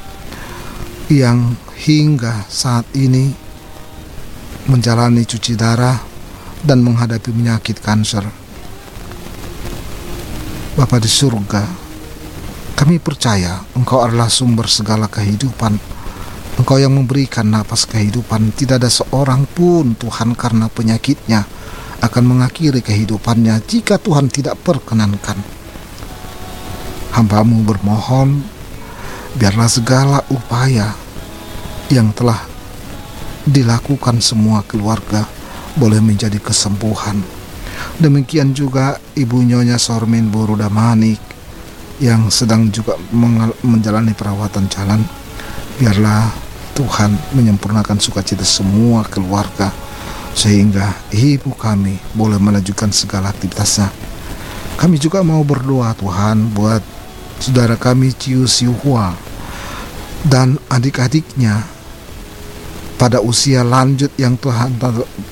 yang 1.12 1.52
hingga 1.76 2.48
saat 2.48 2.88
ini 2.96 3.43
menjalani 4.64 5.28
cuci 5.28 5.52
darah 5.56 6.00
dan 6.64 6.80
menghadapi 6.80 7.28
penyakit 7.28 7.80
kanker. 7.84 8.24
Bapa 10.74 10.96
di 10.98 11.06
surga, 11.06 11.62
kami 12.74 12.98
percaya 12.98 13.62
Engkau 13.76 14.02
adalah 14.02 14.26
sumber 14.26 14.66
segala 14.66 15.06
kehidupan. 15.06 15.76
Engkau 16.58 16.78
yang 16.78 16.94
memberikan 16.94 17.46
napas 17.50 17.84
kehidupan. 17.84 18.54
Tidak 18.54 18.78
ada 18.78 18.90
seorang 18.90 19.46
pun 19.46 19.94
Tuhan 19.94 20.38
karena 20.38 20.70
penyakitnya 20.70 21.46
akan 22.02 22.24
mengakhiri 22.24 22.82
kehidupannya 22.82 23.60
jika 23.68 24.00
Tuhan 24.00 24.32
tidak 24.32 24.58
perkenankan. 24.64 25.38
Hambamu 27.14 27.62
bermohon, 27.62 28.42
biarlah 29.38 29.70
segala 29.70 30.18
upaya 30.30 30.94
yang 31.90 32.10
telah 32.10 32.53
dilakukan 33.44 34.24
semua 34.24 34.64
keluarga 34.64 35.28
boleh 35.76 36.00
menjadi 36.00 36.40
kesembuhan. 36.40 37.20
Demikian 37.98 38.54
juga 38.54 38.96
Ibu 39.18 39.44
Nyonya 39.44 39.76
Sormin 39.76 40.30
Boruda 40.30 40.70
Manik 40.70 41.20
yang 42.02 42.30
sedang 42.30 42.70
juga 42.70 42.98
menjalani 43.62 44.14
perawatan 44.14 44.66
jalan. 44.70 45.02
Biarlah 45.78 46.30
Tuhan 46.74 47.14
menyempurnakan 47.34 48.02
sukacita 48.02 48.42
semua 48.42 49.06
keluarga 49.06 49.70
sehingga 50.34 50.90
ibu 51.14 51.54
kami 51.54 51.94
boleh 52.10 52.42
melanjutkan 52.42 52.90
segala 52.90 53.30
aktivitasnya. 53.30 53.86
Kami 54.74 54.98
juga 54.98 55.22
mau 55.22 55.46
berdoa 55.46 55.94
Tuhan 55.94 56.50
buat 56.50 56.82
saudara 57.38 57.78
kami 57.78 58.10
Ciu 58.10 58.50
Siuhua 58.50 59.14
dan 60.26 60.58
adik-adiknya 60.66 61.73
pada 62.94 63.18
usia 63.20 63.66
lanjut 63.66 64.10
yang 64.16 64.38
Tuhan 64.38 64.78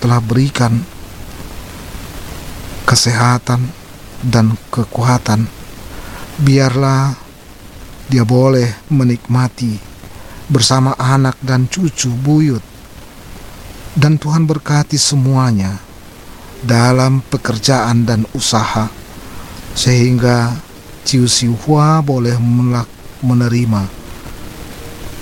telah 0.02 0.20
berikan 0.20 0.82
kesehatan 2.84 3.70
dan 4.22 4.54
kekuatan 4.70 5.46
biarlah 6.42 7.14
dia 8.10 8.26
boleh 8.26 8.68
menikmati 8.92 9.78
bersama 10.52 10.92
anak 11.00 11.40
dan 11.40 11.64
cucu 11.70 12.12
buyut. 12.12 12.60
Dan 13.92 14.16
Tuhan 14.16 14.48
berkati 14.48 14.96
semuanya 14.96 15.76
dalam 16.64 17.20
pekerjaan 17.28 18.08
dan 18.08 18.24
usaha 18.32 18.88
sehingga 19.76 20.56
Ciu 21.04 21.28
Siuhua 21.28 22.00
boleh 22.00 22.38
menerima 23.20 23.82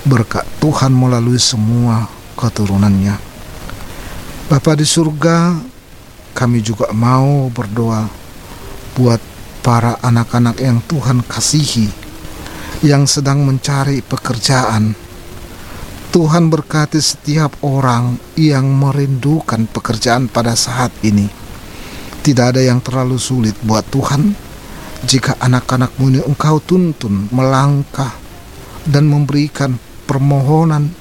berkat 0.07 0.47
Tuhan 0.63 0.95
melalui 0.95 1.35
semua 1.35 2.07
keturunannya. 2.41 3.13
Bapa 4.49 4.73
di 4.73 4.83
surga, 4.83 5.61
kami 6.33 6.65
juga 6.65 6.89
mau 6.89 7.53
berdoa 7.53 8.09
buat 8.97 9.21
para 9.61 10.01
anak-anak 10.01 10.57
yang 10.57 10.81
Tuhan 10.89 11.21
kasihi 11.21 11.87
yang 12.81 13.05
sedang 13.05 13.45
mencari 13.45 14.01
pekerjaan. 14.01 14.97
Tuhan 16.11 16.51
berkati 16.51 16.99
setiap 16.99 17.55
orang 17.63 18.19
yang 18.35 18.67
merindukan 18.67 19.63
pekerjaan 19.69 20.27
pada 20.27 20.57
saat 20.57 20.91
ini. 21.07 21.29
Tidak 22.21 22.51
ada 22.51 22.59
yang 22.59 22.83
terlalu 22.83 23.15
sulit 23.15 23.55
buat 23.63 23.87
Tuhan 23.87 24.35
jika 25.07 25.39
anak-anakmu 25.41 26.03
ini 26.13 26.21
engkau 26.27 26.61
tuntun 26.61 27.31
melangkah 27.31 28.13
dan 28.85 29.09
memberikan 29.09 29.79
permohonan 30.05 30.93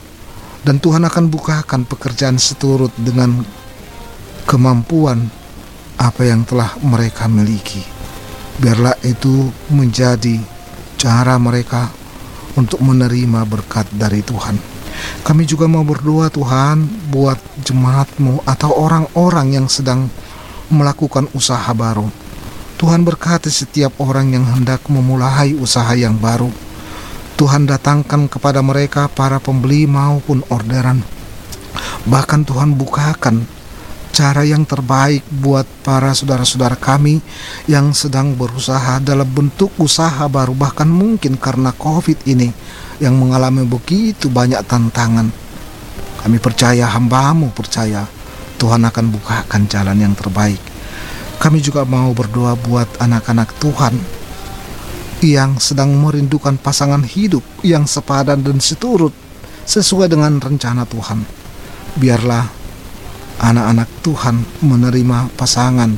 Dan 0.60 0.76
Tuhan 0.76 1.08
akan 1.08 1.32
bukakan 1.32 1.88
pekerjaan 1.88 2.36
seturut 2.36 2.92
dengan 3.00 3.40
kemampuan 4.44 5.32
apa 5.96 6.22
yang 6.24 6.44
telah 6.44 6.76
mereka 6.84 7.28
miliki. 7.28 7.80
Biarlah 8.60 8.96
itu 9.04 9.48
menjadi 9.72 10.36
cara 11.00 11.40
mereka 11.40 11.88
untuk 12.60 12.84
menerima 12.84 13.48
berkat 13.48 13.88
dari 13.96 14.20
Tuhan. 14.20 14.60
Kami 15.24 15.48
juga 15.48 15.64
mau 15.64 15.80
berdoa 15.80 16.28
Tuhan 16.28 16.84
buat 17.08 17.40
jemaatmu 17.64 18.44
atau 18.44 18.70
orang-orang 18.76 19.56
yang 19.56 19.66
sedang 19.68 20.12
melakukan 20.68 21.28
usaha 21.32 21.72
baru. 21.72 22.08
Tuhan 22.80 23.04
berkati 23.04 23.52
setiap 23.52 23.96
orang 24.00 24.32
yang 24.32 24.44
hendak 24.44 24.84
memulai 24.88 25.52
usaha 25.52 25.92
yang 25.92 26.16
baru. 26.16 26.48
Tuhan 27.40 27.64
datangkan 27.64 28.28
kepada 28.28 28.60
mereka 28.60 29.08
para 29.08 29.40
pembeli 29.40 29.88
maupun 29.88 30.44
orderan. 30.52 31.00
Bahkan 32.04 32.44
Tuhan 32.44 32.76
bukakan 32.76 33.48
cara 34.12 34.44
yang 34.44 34.68
terbaik 34.68 35.24
buat 35.32 35.64
para 35.80 36.12
saudara-saudara 36.12 36.76
kami 36.76 37.24
yang 37.64 37.96
sedang 37.96 38.36
berusaha 38.36 39.00
dalam 39.00 39.24
bentuk 39.24 39.72
usaha 39.80 40.28
baru 40.28 40.52
bahkan 40.52 40.84
mungkin 40.84 41.40
karena 41.40 41.72
covid 41.72 42.20
ini 42.28 42.52
yang 43.00 43.16
mengalami 43.16 43.64
begitu 43.64 44.28
banyak 44.28 44.60
tantangan. 44.68 45.32
Kami 46.20 46.36
percaya 46.44 46.92
hambamu 46.92 47.56
percaya 47.56 48.04
Tuhan 48.60 48.84
akan 48.84 49.16
bukakan 49.16 49.64
jalan 49.64 49.96
yang 49.96 50.12
terbaik. 50.12 50.60
Kami 51.40 51.64
juga 51.64 51.88
mau 51.88 52.12
berdoa 52.12 52.52
buat 52.52 53.00
anak-anak 53.00 53.56
Tuhan 53.56 54.19
yang 55.20 55.60
sedang 55.60 55.92
merindukan 56.00 56.56
pasangan 56.56 57.04
hidup 57.04 57.44
yang 57.60 57.84
sepadan 57.84 58.40
dan 58.40 58.58
seturut 58.58 59.12
sesuai 59.68 60.08
dengan 60.08 60.40
rencana 60.40 60.88
Tuhan. 60.88 61.20
Biarlah 62.00 62.46
anak-anak 63.40 63.88
Tuhan 64.04 64.36
menerima 64.64 65.32
pasangan 65.36 65.92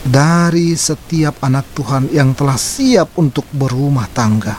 dari 0.00 0.72
setiap 0.76 1.44
anak 1.44 1.76
Tuhan 1.76 2.08
yang 2.12 2.32
telah 2.32 2.56
siap 2.56 3.16
untuk 3.20 3.44
berumah 3.52 4.08
tangga 4.12 4.56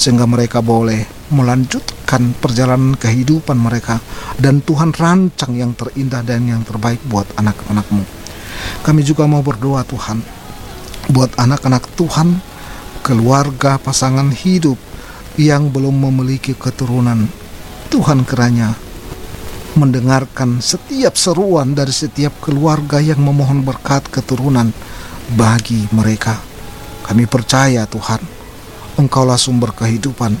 sehingga 0.00 0.24
mereka 0.24 0.64
boleh 0.64 1.04
melanjutkan 1.30 2.32
perjalanan 2.38 2.96
kehidupan 2.96 3.58
mereka 3.58 4.00
dan 4.40 4.64
Tuhan 4.64 4.96
rancang 4.96 5.52
yang 5.54 5.76
terindah 5.76 6.24
dan 6.24 6.48
yang 6.48 6.62
terbaik 6.64 7.02
buat 7.06 7.28
anak-anakmu. 7.36 8.02
Kami 8.80 9.02
juga 9.04 9.28
mau 9.28 9.44
berdoa 9.44 9.84
Tuhan 9.84 10.18
buat 11.10 11.34
anak-anak 11.36 11.84
Tuhan 11.98 12.49
keluarga 13.10 13.74
pasangan 13.74 14.30
hidup 14.30 14.78
yang 15.34 15.74
belum 15.74 15.98
memiliki 15.98 16.54
keturunan 16.54 17.26
Tuhan 17.90 18.22
keranya 18.22 18.78
mendengarkan 19.74 20.62
setiap 20.62 21.18
seruan 21.18 21.74
dari 21.74 21.90
setiap 21.90 22.38
keluarga 22.38 23.02
yang 23.02 23.18
memohon 23.18 23.66
berkat 23.66 24.06
keturunan 24.06 24.70
bagi 25.34 25.90
mereka. 25.90 26.38
Kami 27.02 27.26
percaya 27.26 27.90
Tuhan, 27.90 28.22
Engkaulah 28.94 29.34
sumber 29.34 29.74
kehidupan 29.74 30.38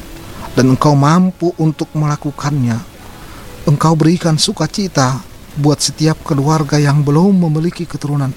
dan 0.54 0.66
Engkau 0.70 0.94
mampu 0.94 1.50
untuk 1.58 1.90
melakukannya. 1.90 2.78
Engkau 3.66 3.98
berikan 3.98 4.38
sukacita 4.38 5.18
buat 5.58 5.82
setiap 5.82 6.22
keluarga 6.22 6.78
yang 6.78 7.02
belum 7.02 7.50
memiliki 7.50 7.82
keturunan 7.82 8.30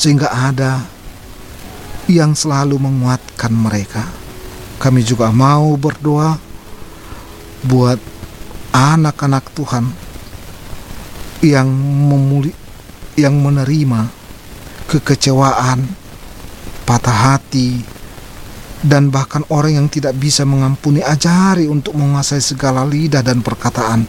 sehingga 0.00 0.32
ada 0.32 0.95
yang 2.06 2.38
selalu 2.38 2.78
menguatkan 2.78 3.50
mereka. 3.50 4.06
Kami 4.78 5.02
juga 5.02 5.32
mau 5.34 5.74
berdoa 5.74 6.38
buat 7.66 7.98
anak-anak 8.70 9.44
Tuhan 9.56 9.84
yang 11.40 11.68
memuli 12.10 12.52
yang 13.16 13.40
menerima 13.40 14.12
kekecewaan, 14.86 15.88
patah 16.84 17.18
hati, 17.32 17.80
dan 18.84 19.08
bahkan 19.08 19.42
orang 19.48 19.80
yang 19.80 19.88
tidak 19.88 20.14
bisa 20.20 20.44
mengampuni 20.44 21.00
ajari 21.00 21.66
untuk 21.66 21.96
menguasai 21.96 22.44
segala 22.44 22.84
lidah 22.84 23.24
dan 23.24 23.40
perkataan. 23.40 24.04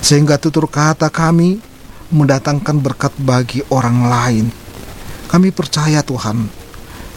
Sehingga 0.00 0.40
tutur 0.40 0.66
kata 0.66 1.12
kami 1.12 1.60
mendatangkan 2.10 2.80
berkat 2.80 3.12
bagi 3.20 3.60
orang 3.70 4.08
lain. 4.08 4.46
Kami 5.30 5.54
percaya 5.54 6.02
Tuhan, 6.02 6.59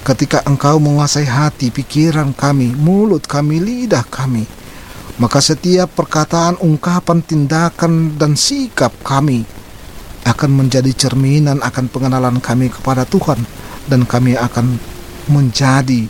ketika 0.03 0.43
Engkau 0.43 0.83
menguasai 0.83 1.23
hati, 1.23 1.71
pikiran 1.71 2.35
kami, 2.35 2.75
mulut 2.75 3.23
kami, 3.23 3.63
lidah 3.63 4.03
kami, 4.11 4.43
maka 5.15 5.39
setiap 5.39 5.95
perkataan, 5.95 6.59
ungkapan, 6.59 7.23
tindakan, 7.23 8.19
dan 8.19 8.35
sikap 8.35 8.91
kami 9.01 9.47
akan 10.27 10.51
menjadi 10.51 10.91
cerminan 10.91 11.63
akan 11.63 11.87
pengenalan 11.87 12.43
kami 12.43 12.67
kepada 12.67 13.07
Tuhan, 13.07 13.39
dan 13.87 14.03
kami 14.03 14.35
akan 14.35 14.75
menjadi 15.31 16.07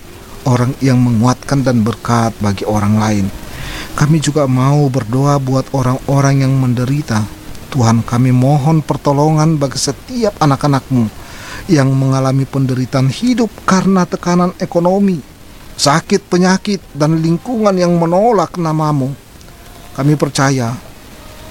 orang 0.49 0.73
yang 0.81 0.97
menguatkan 0.97 1.61
dan 1.61 1.85
berkat 1.85 2.33
bagi 2.41 2.65
orang 2.65 2.97
lain. 2.97 3.25
Kami 3.93 4.17
juga 4.17 4.49
mau 4.49 4.89
berdoa 4.89 5.37
buat 5.37 5.69
orang-orang 5.69 6.41
yang 6.41 6.53
menderita. 6.57 7.21
Tuhan 7.69 8.05
kami 8.05 8.33
mohon 8.33 8.81
pertolongan 8.85 9.57
bagi 9.57 9.77
setiap 9.81 10.37
anak-anakmu 10.41 11.22
yang 11.71 11.91
mengalami 11.95 12.43
penderitaan 12.43 13.07
hidup 13.07 13.47
karena 13.63 14.03
tekanan 14.03 14.51
ekonomi, 14.59 15.19
sakit, 15.79 16.27
penyakit, 16.27 16.81
dan 16.91 17.19
lingkungan 17.23 17.75
yang 17.75 17.95
menolak 17.95 18.59
namamu. 18.59 19.15
Kami 19.93 20.17
percaya 20.17 20.73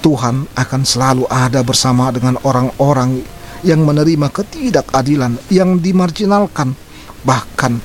Tuhan 0.03 0.45
akan 0.51 0.81
selalu 0.83 1.23
ada 1.31 1.63
bersama 1.63 2.11
dengan 2.11 2.35
orang-orang 2.43 3.23
yang 3.63 3.87
menerima 3.87 4.27
ketidakadilan, 4.29 5.39
yang 5.47 5.79
dimarginalkan, 5.79 6.75
bahkan 7.23 7.79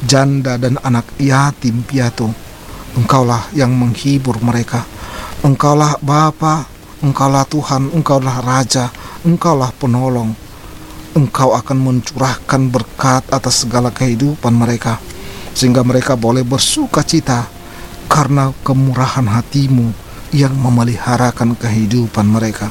janda 0.00 0.56
dan 0.56 0.80
anak 0.80 1.04
yatim 1.20 1.84
piatu. 1.84 2.32
Engkaulah 2.96 3.52
yang 3.54 3.70
menghibur 3.76 4.40
mereka. 4.42 4.82
Engkaulah 5.46 6.00
Bapa, 6.02 6.66
Engkaulah 7.04 7.46
Tuhan, 7.46 7.94
Engkaulah 7.94 8.42
Raja, 8.42 8.90
Engkaulah 9.22 9.70
penolong. 9.76 10.49
Engkau 11.10 11.50
akan 11.58 11.78
mencurahkan 11.78 12.70
berkat 12.70 13.26
atas 13.34 13.66
segala 13.66 13.90
kehidupan 13.90 14.54
mereka 14.54 15.02
sehingga 15.50 15.82
mereka 15.82 16.14
boleh 16.14 16.46
bersuka 16.46 17.02
cita 17.02 17.50
karena 18.06 18.54
kemurahan 18.62 19.26
hatimu 19.26 19.90
yang 20.30 20.54
memeliharakan 20.54 21.58
kehidupan 21.58 22.26
mereka. 22.26 22.70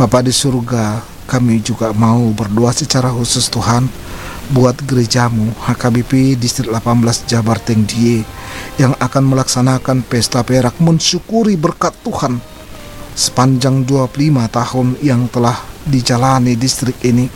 Bapa 0.00 0.24
di 0.24 0.32
surga, 0.32 1.04
kami 1.28 1.60
juga 1.60 1.92
mau 1.92 2.32
berdoa 2.32 2.72
secara 2.72 3.12
khusus 3.12 3.52
Tuhan 3.52 3.88
buat 4.52 4.78
gerejamu 4.88 5.52
HKBP 5.66 6.40
Distrik 6.40 6.70
18 6.70 7.28
Jabar 7.28 7.58
Tengdie 7.60 8.22
yang 8.80 8.96
akan 8.96 9.24
melaksanakan 9.28 10.06
pesta 10.06 10.40
perak 10.46 10.78
mensyukuri 10.78 11.58
berkat 11.58 11.92
Tuhan 12.00 12.38
sepanjang 13.16 13.84
25 13.84 14.12
tahun 14.48 14.88
yang 15.02 15.26
telah 15.32 15.75
dijalani 15.86 16.58
distrik 16.58 16.98
ini 17.06 17.30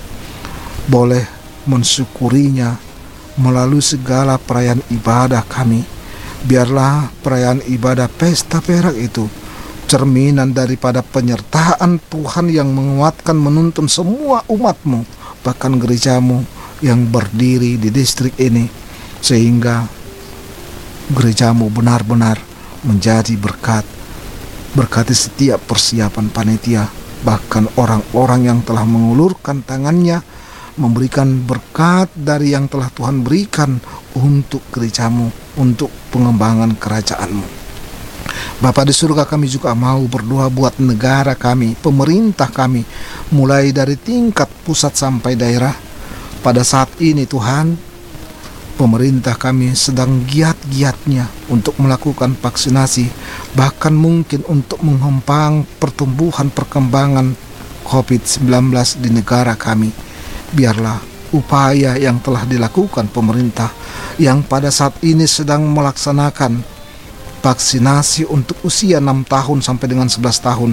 boleh 0.90 1.22
mensyukurinya 1.70 2.74
melalui 3.38 3.80
segala 3.80 4.36
perayaan 4.36 4.82
ibadah 4.90 5.46
kami. 5.46 5.86
Biarlah 6.40 7.12
perayaan 7.20 7.62
ibadah 7.68 8.09
pesta 8.09 8.59
perak 8.64 8.96
itu 8.96 9.28
cerminan 9.90 10.55
daripada 10.55 11.03
penyertaan 11.03 11.98
Tuhan 12.11 12.46
yang 12.46 12.70
menguatkan 12.70 13.34
menuntun 13.34 13.90
semua 13.90 14.46
umatmu, 14.46 15.03
bahkan 15.42 15.74
gerejamu 15.76 16.46
yang 16.78 17.11
berdiri 17.11 17.74
di 17.76 17.90
distrik 17.90 18.38
ini, 18.38 18.70
sehingga 19.20 19.84
gerejamu 21.11 21.68
benar-benar 21.68 22.38
menjadi 22.86 23.34
berkat. 23.36 23.84
Berkati 24.70 25.11
setiap 25.11 25.59
persiapan 25.66 26.30
panitia, 26.30 26.86
bahkan 27.20 27.68
orang-orang 27.76 28.48
yang 28.48 28.60
telah 28.64 28.84
mengulurkan 28.88 29.60
tangannya 29.64 30.24
memberikan 30.80 31.44
berkat 31.44 32.08
dari 32.16 32.56
yang 32.56 32.64
telah 32.64 32.88
Tuhan 32.88 33.20
berikan 33.20 33.76
untuk 34.16 34.64
gerejamu, 34.72 35.28
untuk 35.60 35.92
pengembangan 36.08 36.72
kerajaanmu. 36.80 37.60
Bapak 38.60 38.88
di 38.88 38.94
surga 38.96 39.28
kami 39.28 39.48
juga 39.48 39.76
mau 39.76 40.00
berdoa 40.04 40.48
buat 40.48 40.80
negara 40.80 41.36
kami, 41.36 41.76
pemerintah 41.76 42.48
kami, 42.48 42.84
mulai 43.32 43.72
dari 43.72 43.96
tingkat 43.96 44.48
pusat 44.64 44.96
sampai 44.96 45.36
daerah. 45.36 45.72
Pada 46.40 46.64
saat 46.64 46.88
ini 47.00 47.28
Tuhan, 47.28 47.89
pemerintah 48.80 49.36
kami 49.36 49.76
sedang 49.76 50.24
giat-giatnya 50.24 51.28
untuk 51.52 51.76
melakukan 51.76 52.32
vaksinasi, 52.32 53.12
bahkan 53.52 53.92
mungkin 53.92 54.40
untuk 54.48 54.80
menghempang 54.80 55.68
pertumbuhan 55.76 56.48
perkembangan 56.48 57.36
COVID-19 57.84 58.72
di 59.04 59.12
negara 59.12 59.52
kami. 59.52 59.92
Biarlah 60.56 60.96
upaya 61.36 62.00
yang 62.00 62.24
telah 62.24 62.48
dilakukan 62.48 63.12
pemerintah 63.12 63.68
yang 64.16 64.40
pada 64.40 64.72
saat 64.72 64.96
ini 65.04 65.28
sedang 65.28 65.68
melaksanakan 65.68 66.64
vaksinasi 67.44 68.32
untuk 68.32 68.56
usia 68.64 68.96
6 68.96 69.28
tahun 69.28 69.58
sampai 69.60 69.86
dengan 69.92 70.08
11 70.08 70.40
tahun 70.40 70.72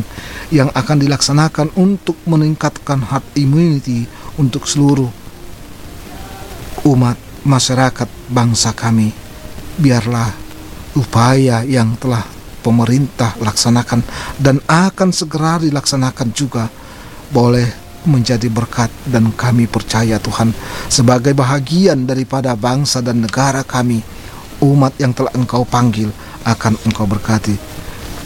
yang 0.55 0.71
akan 0.71 0.97
dilaksanakan 1.03 1.75
untuk 1.75 2.15
meningkatkan 2.23 3.03
herd 3.03 3.27
immunity 3.35 4.07
untuk 4.39 4.63
seluruh 4.63 5.11
umat 6.87 7.26
masyarakat 7.47 8.11
bangsa 8.27 8.75
kami. 8.75 9.15
Biarlah 9.79 10.29
upaya 10.99 11.63
yang 11.63 11.95
telah 11.95 12.25
pemerintah 12.65 13.37
laksanakan 13.39 14.03
dan 14.35 14.59
akan 14.67 15.15
segera 15.15 15.55
dilaksanakan 15.63 16.35
juga 16.35 16.67
boleh 17.31 17.87
menjadi 18.07 18.47
berkat 18.51 18.91
dan 19.07 19.31
kami 19.31 19.67
percaya 19.67 20.19
Tuhan 20.19 20.51
sebagai 20.91 21.31
bahagian 21.31 22.07
daripada 22.07 22.55
bangsa 22.55 23.03
dan 23.03 23.23
negara 23.23 23.63
kami 23.63 24.03
umat 24.63 24.95
yang 24.97 25.11
telah 25.11 25.31
engkau 25.35 25.67
panggil 25.67 26.09
akan 26.47 26.75
engkau 26.87 27.03
berkati 27.03 27.55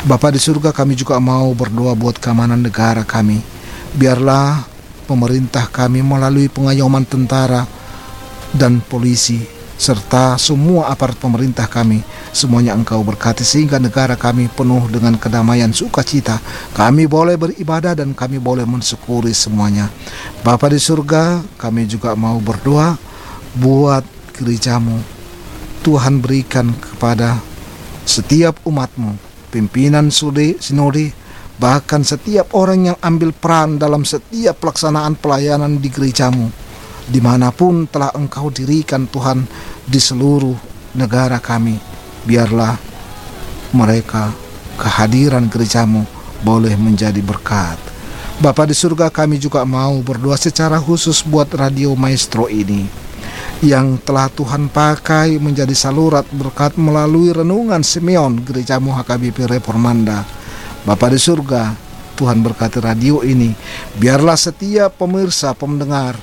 Bapa 0.02 0.34
di 0.34 0.42
surga 0.42 0.74
kami 0.74 0.98
juga 0.98 1.22
mau 1.22 1.54
berdoa 1.54 1.94
buat 1.94 2.18
keamanan 2.18 2.62
negara 2.62 3.06
kami 3.06 3.42
biarlah 3.94 4.66
pemerintah 5.10 5.66
kami 5.70 6.06
melalui 6.06 6.50
pengayoman 6.50 7.06
tentara 7.06 7.66
dan 8.56 8.84
polisi 8.84 9.62
serta 9.82 10.38
semua 10.38 10.94
aparat 10.94 11.18
pemerintah 11.18 11.66
kami. 11.66 12.06
Semuanya 12.30 12.78
engkau 12.78 13.02
berkati 13.02 13.42
sehingga 13.42 13.82
negara 13.82 14.14
kami 14.14 14.46
penuh 14.54 14.86
dengan 14.94 15.18
kedamaian 15.18 15.74
sukacita. 15.74 16.38
Kami 16.78 17.10
boleh 17.10 17.34
beribadah 17.34 17.98
dan 17.98 18.14
kami 18.14 18.38
boleh 18.38 18.62
mensyukuri 18.70 19.34
semuanya. 19.34 19.90
Bapa 20.46 20.70
di 20.70 20.78
surga 20.78 21.42
kami 21.58 21.90
juga 21.90 22.14
mau 22.14 22.38
berdoa 22.38 22.94
buat 23.58 24.06
gerejamu. 24.38 25.02
Tuhan 25.82 26.22
berikan 26.22 26.78
kepada 26.78 27.42
setiap 28.06 28.62
umatmu 28.70 29.18
pimpinan 29.50 30.14
sudi 30.14 30.62
sinodi 30.62 31.10
bahkan 31.58 32.06
setiap 32.06 32.54
orang 32.54 32.94
yang 32.94 32.98
ambil 33.02 33.34
peran 33.34 33.82
dalam 33.82 34.06
setiap 34.06 34.62
pelaksanaan 34.62 35.18
pelayanan 35.18 35.78
di 35.78 35.90
gerejamu 35.90 36.50
di 37.08 37.24
mana 37.24 37.50
pun 37.50 37.90
telah 37.90 38.14
engkau 38.14 38.54
dirikan 38.54 39.10
Tuhan 39.10 39.46
di 39.88 39.98
seluruh 39.98 40.58
negara 40.98 41.40
kami 41.42 41.80
biarlah 42.28 42.78
mereka 43.74 44.30
kehadiran 44.78 45.48
gerejamu 45.48 46.04
boleh 46.42 46.74
menjadi 46.78 47.22
berkat 47.22 47.78
Bapa 48.42 48.66
di 48.66 48.74
surga 48.74 49.14
kami 49.14 49.38
juga 49.38 49.62
mau 49.70 50.02
berdoa 50.02 50.34
secara 50.34 50.82
khusus 50.82 51.22
buat 51.22 51.54
Radio 51.54 51.94
Maestro 51.94 52.50
ini 52.50 52.90
yang 53.62 54.02
telah 54.02 54.26
Tuhan 54.34 54.74
pakai 54.74 55.38
menjadi 55.38 55.78
saluran 55.78 56.26
berkat 56.34 56.74
melalui 56.82 57.30
renungan 57.30 57.86
Simeon 57.86 58.42
gerejamu 58.42 58.90
HKBP 58.98 59.46
Reformanda. 59.46 60.26
Bapa 60.82 61.14
di 61.14 61.22
surga, 61.22 61.78
Tuhan 62.18 62.42
berkati 62.42 62.82
radio 62.82 63.22
ini. 63.22 63.54
Biarlah 64.02 64.34
setiap 64.34 64.98
pemirsa, 64.98 65.54
pendengar, 65.54 66.18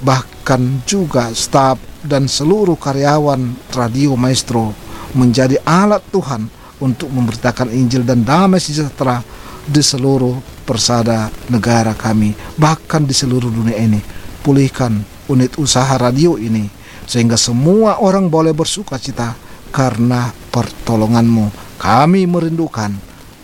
bahkan 0.00 0.82
juga 0.84 1.32
staf 1.32 1.80
dan 2.04 2.28
seluruh 2.28 2.76
karyawan 2.76 3.56
Radio 3.72 4.14
Maestro 4.14 4.76
menjadi 5.16 5.56
alat 5.64 6.04
Tuhan 6.12 6.46
untuk 6.78 7.08
memberitakan 7.08 7.72
Injil 7.72 8.04
dan 8.04 8.20
damai 8.20 8.60
sejahtera 8.60 9.24
di 9.66 9.82
seluruh 9.82 10.38
persada 10.62 11.32
negara 11.50 11.96
kami, 11.96 12.36
bahkan 12.54 13.02
di 13.02 13.16
seluruh 13.16 13.48
dunia 13.50 13.78
ini. 13.80 13.98
Pulihkan 14.44 15.02
unit 15.26 15.58
usaha 15.58 15.98
radio 15.98 16.38
ini, 16.38 16.70
sehingga 17.02 17.34
semua 17.34 17.98
orang 17.98 18.30
boleh 18.30 18.54
bersuka 18.54 18.94
cita 18.94 19.34
karena 19.74 20.30
pertolonganmu. 20.54 21.50
Kami 21.82 22.24
merindukan 22.30 22.94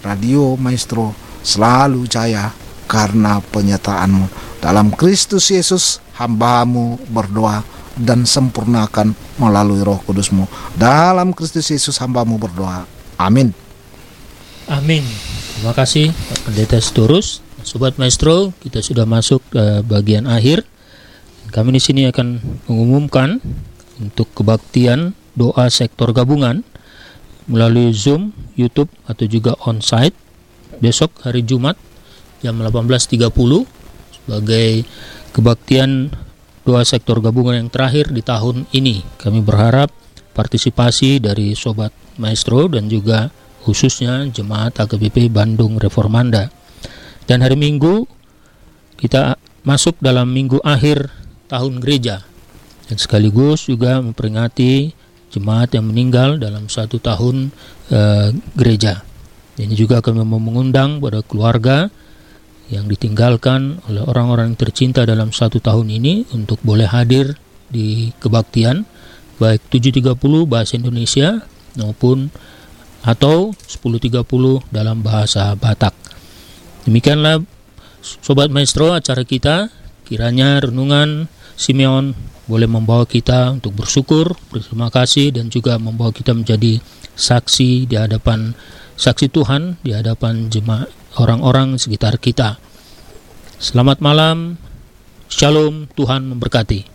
Radio 0.07 0.55
Maestro 0.55 1.11
selalu 1.43 2.07
jaya 2.07 2.55
karena 2.87 3.43
penyertaanmu. 3.43 4.52
Dalam 4.63 4.95
Kristus 4.95 5.51
Yesus 5.51 5.99
hambamu 6.15 6.95
berdoa 7.11 7.67
dan 7.99 8.23
sempurnakan 8.23 9.11
melalui 9.35 9.83
roh 9.83 9.99
kudusmu. 10.07 10.47
Dalam 10.79 11.35
Kristus 11.35 11.67
Yesus 11.75 11.99
hambamu 11.99 12.39
berdoa. 12.39 12.87
Amin. 13.19 13.51
Amin. 14.71 15.03
Terima 15.59 15.75
kasih 15.75 16.15
Pak 16.15 16.39
Pendeta 16.47 16.79
Sitorus. 16.79 17.43
Sobat 17.67 17.99
Maestro, 17.99 18.55
kita 18.63 18.79
sudah 18.83 19.03
masuk 19.03 19.43
ke 19.51 19.83
bagian 19.83 20.31
akhir. 20.31 20.63
Kami 21.51 21.75
di 21.75 21.83
sini 21.83 22.07
akan 22.07 22.39
mengumumkan 22.71 23.43
untuk 23.99 24.31
kebaktian 24.31 25.15
doa 25.35 25.67
sektor 25.75 26.15
gabungan 26.15 26.63
melalui 27.51 27.91
Zoom, 27.91 28.31
YouTube 28.55 28.91
atau 29.11 29.27
juga 29.27 29.59
on-site 29.67 30.15
besok 30.79 31.11
hari 31.27 31.43
Jumat 31.43 31.75
jam 32.43 32.59
18.30 32.59 33.82
sebagai 34.25 34.87
kebaktian 35.35 36.13
doa 36.63 36.87
sektor 36.87 37.19
gabungan 37.19 37.67
yang 37.67 37.71
terakhir 37.71 38.11
di 38.15 38.23
tahun 38.23 38.71
ini. 38.71 39.03
Kami 39.19 39.43
berharap 39.43 39.91
partisipasi 40.33 41.19
dari 41.19 41.59
Sobat 41.59 41.91
Maestro 42.17 42.71
dan 42.71 42.87
juga 42.87 43.29
khususnya 43.63 44.27
Jemaat 44.31 44.79
AKBP 44.79 45.31
Bandung 45.31 45.79
Reformanda. 45.79 46.51
Dan 47.27 47.43
hari 47.43 47.55
Minggu 47.55 48.07
kita 48.99 49.39
masuk 49.63 49.99
dalam 50.03 50.31
minggu 50.31 50.59
akhir 50.63 51.11
tahun 51.47 51.79
gereja 51.79 52.27
dan 52.91 52.99
sekaligus 52.99 53.71
juga 53.71 54.03
memperingati 54.03 54.91
jemaat 55.33 55.73
yang 55.73 55.89
meninggal 55.89 56.37
dalam 56.37 56.67
satu 56.69 56.99
tahun 57.01 57.55
uh, 57.89 58.35
gereja. 58.59 59.01
Ini 59.57 59.73
juga 59.73 60.05
kami 60.05 60.21
mengundang 60.27 61.01
pada 61.01 61.25
keluarga 61.25 61.89
yang 62.71 62.87
ditinggalkan 62.87 63.83
oleh 63.91 64.03
orang-orang 64.05 64.55
yang 64.55 64.61
tercinta 64.61 65.03
dalam 65.03 65.35
satu 65.35 65.59
tahun 65.59 65.91
ini 65.91 66.31
untuk 66.37 66.63
boleh 66.63 66.87
hadir 66.87 67.35
di 67.73 68.13
kebaktian 68.21 68.85
baik 69.41 69.65
7.30 69.73 70.15
bahasa 70.47 70.79
Indonesia 70.79 71.43
maupun 71.75 72.31
atau 73.03 73.51
10.30 73.51 74.23
dalam 74.71 75.03
bahasa 75.03 75.59
Batak. 75.59 75.97
Demikianlah 76.87 77.43
Sobat 78.03 78.51
Maestro 78.51 78.95
acara 78.95 79.27
kita 79.27 79.71
kiranya 80.07 80.63
renungan 80.63 81.27
Simeon 81.59 82.15
boleh 82.51 82.67
membawa 82.67 83.07
kita 83.07 83.55
untuk 83.55 83.79
bersyukur, 83.79 84.35
berterima 84.51 84.91
kasih 84.91 85.31
dan 85.31 85.47
juga 85.47 85.79
membawa 85.79 86.11
kita 86.11 86.35
menjadi 86.35 86.83
saksi 87.15 87.87
di 87.87 87.95
hadapan 87.95 88.55
saksi 88.99 89.31
Tuhan 89.31 89.79
di 89.83 89.95
hadapan 89.95 90.51
jemaat 90.51 91.02
orang-orang 91.17 91.77
sekitar 91.81 92.17
kita. 92.17 92.57
Selamat 93.59 94.01
malam, 94.05 94.57
Shalom, 95.33 95.89
Tuhan 95.97 96.29
memberkati. 96.29 96.93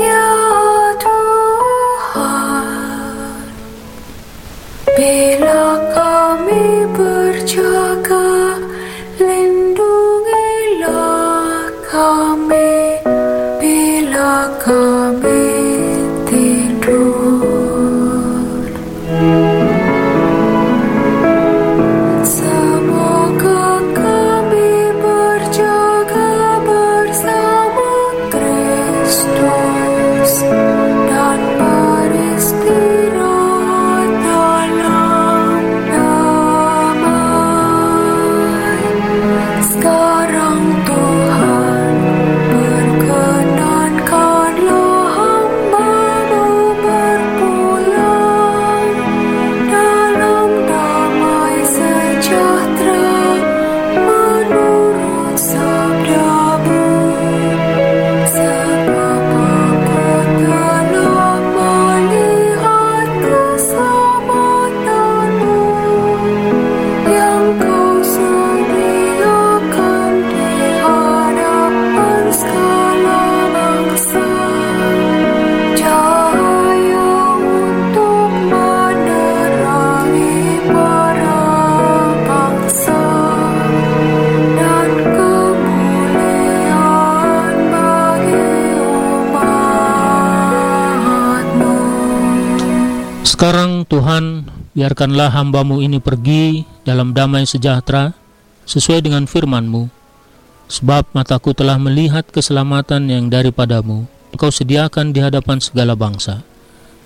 Ya 0.00 0.20
lindungilah 9.20 10.86
kami, 11.88 12.29
biarkanlah 95.00 95.32
hambamu 95.32 95.80
ini 95.80 95.96
pergi 95.96 96.68
dalam 96.84 97.16
damai 97.16 97.48
sejahtera 97.48 98.12
sesuai 98.68 99.00
dengan 99.00 99.24
firman-Mu. 99.24 99.88
Sebab 100.68 101.16
mataku 101.16 101.56
telah 101.56 101.80
melihat 101.80 102.28
keselamatan 102.28 103.08
yang 103.08 103.32
daripadamu, 103.32 104.04
engkau 104.28 104.52
sediakan 104.52 105.16
di 105.16 105.24
hadapan 105.24 105.56
segala 105.56 105.96
bangsa, 105.96 106.44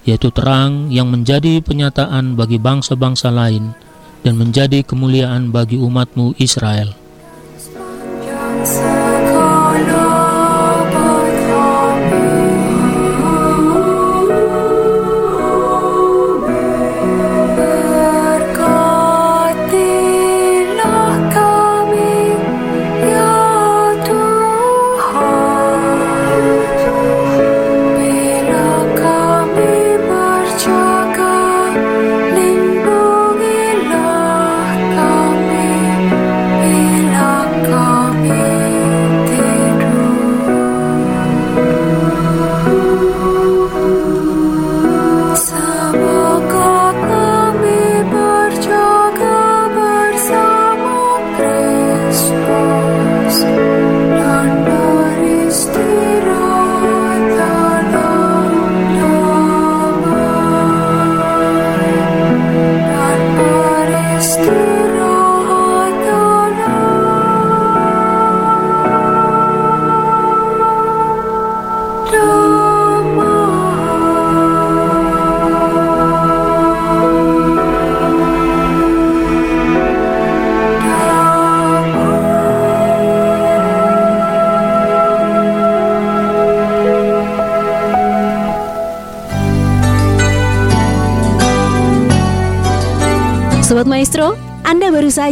yaitu 0.02 0.34
terang 0.34 0.90
yang 0.90 1.06
menjadi 1.06 1.62
penyataan 1.62 2.34
bagi 2.34 2.58
bangsa-bangsa 2.58 3.30
lain 3.30 3.78
dan 4.26 4.42
menjadi 4.42 4.82
kemuliaan 4.82 5.54
bagi 5.54 5.78
umatmu 5.78 6.34
Israel. 6.42 6.98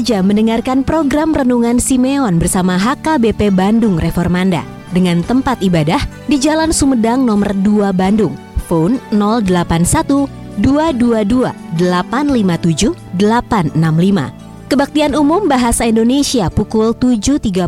Saja 0.03 0.19
mendengarkan 0.19 0.83
program 0.83 1.31
Renungan 1.31 1.79
Simeon 1.79 2.35
bersama 2.35 2.75
HKBP 2.75 3.55
Bandung 3.55 4.03
Reformanda 4.03 4.67
dengan 4.91 5.23
tempat 5.23 5.63
ibadah 5.63 6.03
di 6.27 6.43
Jalan 6.43 6.75
Sumedang 6.75 7.23
nomor 7.23 7.55
2 7.63 7.95
Bandung. 7.95 8.35
Phone 8.67 8.99
081 9.15 10.27
222 10.59 11.47
857 11.79 12.99
865. 13.15 14.75
Kebaktian 14.75 15.15
Umum 15.15 15.47
Bahasa 15.47 15.87
Indonesia 15.87 16.51
pukul 16.51 16.99
7.30. 16.99 17.63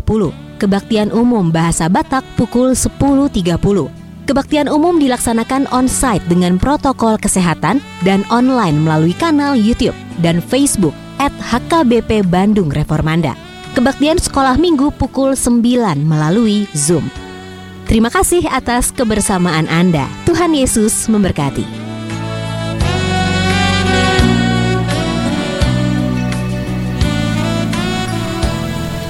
Kebaktian 0.59 1.15
Umum 1.15 1.55
Bahasa 1.55 1.87
Batak 1.87 2.27
pukul 2.35 2.75
10.30. 2.75 3.47
Kebaktian 4.27 4.67
umum 4.67 4.99
dilaksanakan 4.99 5.71
on-site 5.71 6.25
dengan 6.27 6.59
protokol 6.59 7.15
kesehatan 7.15 7.79
dan 8.03 8.27
online 8.27 8.75
melalui 8.83 9.15
kanal 9.15 9.55
YouTube 9.55 9.95
dan 10.19 10.43
Facebook 10.43 10.97
at 11.19 11.35
HKBP 11.35 12.23
Bandung 12.27 12.71
Reformanda. 12.71 13.35
Kebaktian 13.75 14.15
sekolah 14.15 14.55
minggu 14.55 14.95
pukul 14.95 15.35
9 15.35 15.59
melalui 16.07 16.63
Zoom. 16.71 17.11
Terima 17.85 18.07
kasih 18.07 18.47
atas 18.47 18.89
kebersamaan 18.95 19.67
Anda. 19.67 20.07
Tuhan 20.23 20.55
Yesus 20.55 21.11
memberkati. 21.11 21.74